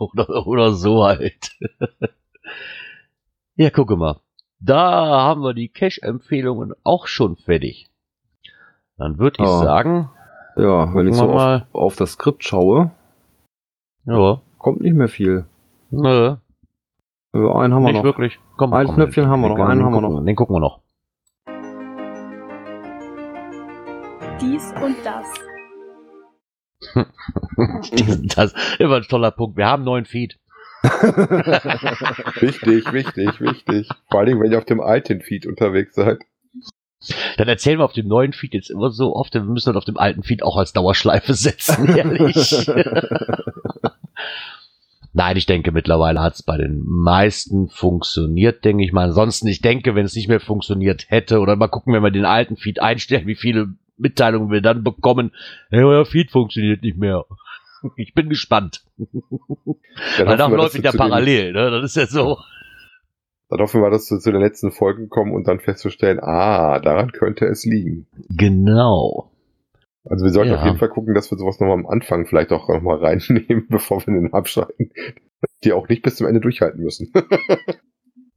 [0.00, 1.52] oder, oder so halt.
[3.56, 4.20] ja, gucke mal.
[4.58, 4.80] Da
[5.22, 7.88] haben wir die Cache-Empfehlungen auch schon fertig.
[8.96, 9.58] Dann würde ich Ja.
[9.62, 10.10] sagen,
[10.56, 11.66] Ja, wenn ich so auf, mal.
[11.72, 12.90] auf das Skript schaue,
[14.06, 15.44] ja, kommt nicht mehr viel.
[15.90, 16.36] nö,
[17.32, 18.04] Also einen haben wir nicht noch.
[18.04, 18.38] wirklich.
[18.56, 20.24] Komm, Ein komm, Knöpfchen den- haben wir noch, einen den haben wir gucken noch.
[20.24, 20.80] Den gucken wir noch.
[24.40, 25.26] Dies und das.
[28.36, 29.56] das ist immer ein toller Punkt.
[29.56, 30.38] Wir haben einen neuen Feed.
[32.40, 33.88] wichtig, wichtig, wichtig.
[34.10, 36.18] Vor allen Dingen, wenn ihr auf dem alten Feed unterwegs seid.
[37.38, 39.84] Dann erzählen wir auf dem neuen Feed jetzt immer so oft, wir müssen dann auf
[39.84, 42.34] dem alten Feed auch als Dauerschleife setzen, ehrlich.
[45.16, 49.06] Nein, ich denke, mittlerweile hat es bei den meisten funktioniert, denke ich mal.
[49.06, 52.26] Ansonsten, ich denke, wenn es nicht mehr funktioniert hätte, oder mal gucken, wenn wir den
[52.26, 55.32] alten Feed einstellen, wie viele Mitteilungen wir dann bekommen.
[55.70, 57.24] Hey, euer Feed funktioniert nicht mehr.
[57.96, 58.82] Ich bin gespannt.
[58.98, 61.70] Dann Weil da hoffen wir, läuft den- parallel, ne?
[61.70, 62.38] Das ist ja so.
[63.48, 67.12] Dann hoffen wir, dass wir zu den letzten Folgen kommen und dann festzustellen, ah, daran
[67.12, 68.06] könnte es liegen.
[68.30, 69.30] Genau.
[70.08, 70.58] Also wir sollten Ja.
[70.58, 74.06] auf jeden Fall gucken, dass wir sowas nochmal am Anfang vielleicht auch nochmal reinnehmen, bevor
[74.06, 74.90] wir den abschalten.
[75.64, 77.12] Die auch nicht bis zum Ende durchhalten müssen.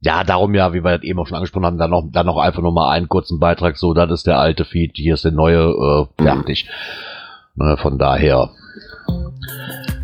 [0.02, 2.38] Ja, darum ja, wie wir das eben auch schon angesprochen haben, dann noch, dann noch
[2.38, 3.76] einfach nur mal einen kurzen Beitrag.
[3.76, 5.58] So, das ist der alte Feed, hier ist der neue,
[6.18, 6.70] äh, fertig.
[7.54, 8.48] Ne, von daher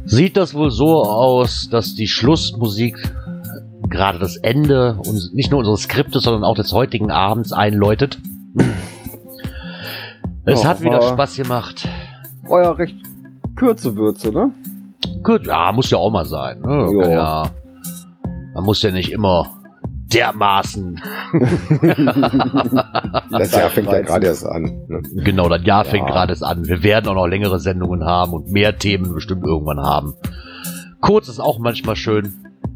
[0.05, 2.95] sieht das wohl so aus, dass die Schlussmusik
[3.89, 8.19] gerade das Ende uns, nicht nur unseres Skriptes, sondern auch des heutigen Abends einläutet.
[10.47, 11.89] Es Ja, hat wieder Spaß gemacht.
[12.45, 12.97] War ja recht
[13.57, 14.51] kürze Würze, ne?
[15.23, 16.61] Gut, ja, muss ja auch mal sein.
[16.61, 17.11] Ne?
[17.13, 17.45] Ja.
[18.55, 19.51] Man muss ja nicht immer
[20.13, 21.01] dermaßen
[23.31, 24.63] Das Jahr fängt ja gerade erst an.
[24.89, 25.03] Ne?
[25.17, 26.15] Genau, das Jahr fängt Ja.
[26.15, 26.67] gerade erst an.
[26.67, 30.15] Wir werden auch noch längere Sendungen haben und mehr Themen bestimmt irgendwann haben.
[31.01, 32.35] Kurz ist auch manchmal schön.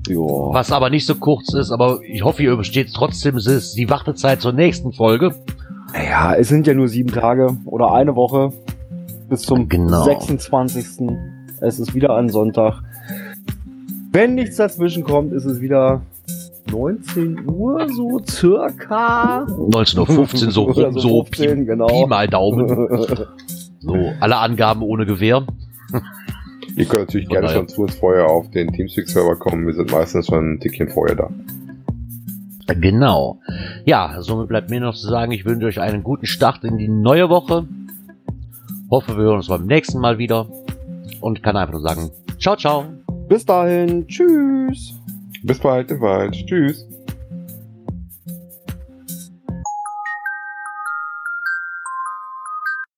[0.09, 0.17] Ja.
[0.19, 3.37] Was aber nicht so kurz ist, aber ich hoffe, ihr übersteht trotzdem.
[3.37, 5.35] Es ist die Wartezeit zur nächsten Folge.
[5.95, 8.53] Ja, es sind ja nur sieben Tage oder eine Woche
[9.29, 10.05] bis zum Genau.
[10.05, 10.87] 26.
[11.61, 12.83] Es ist wieder ein Sonntag.
[14.13, 16.03] Wenn nichts dazwischen kommt, ist es wieder
[16.71, 19.43] 19 Uhr, so circa.
[19.45, 21.87] 19.15 Uhr, so rum, so, 15, Pi, genau.
[21.87, 22.89] Pi mal Daumen.
[23.83, 25.47] So, alle Angaben ohne Gewehr.
[26.77, 27.61] Ihr könnt natürlich Von gerne daher.
[27.61, 29.67] schon zu uns vorher auf den Teamspeak-Server kommen.
[29.67, 31.31] Wir sind meistens schon ein Tickchen vorher da.
[32.75, 33.41] Genau.
[33.85, 36.89] Ja, somit bleibt mir noch zu sagen, ich wünsche euch einen guten Start in die
[36.89, 37.67] neue Woche.
[38.91, 40.47] Hoffe, wir hören uns beim nächsten Mal wieder.
[41.21, 42.85] Und kann einfach nur sagen, ciao, ciao.
[43.29, 44.95] Bis dahin, tschüss.
[45.43, 46.35] Bis bald im Wald.
[46.47, 46.87] Tschüss.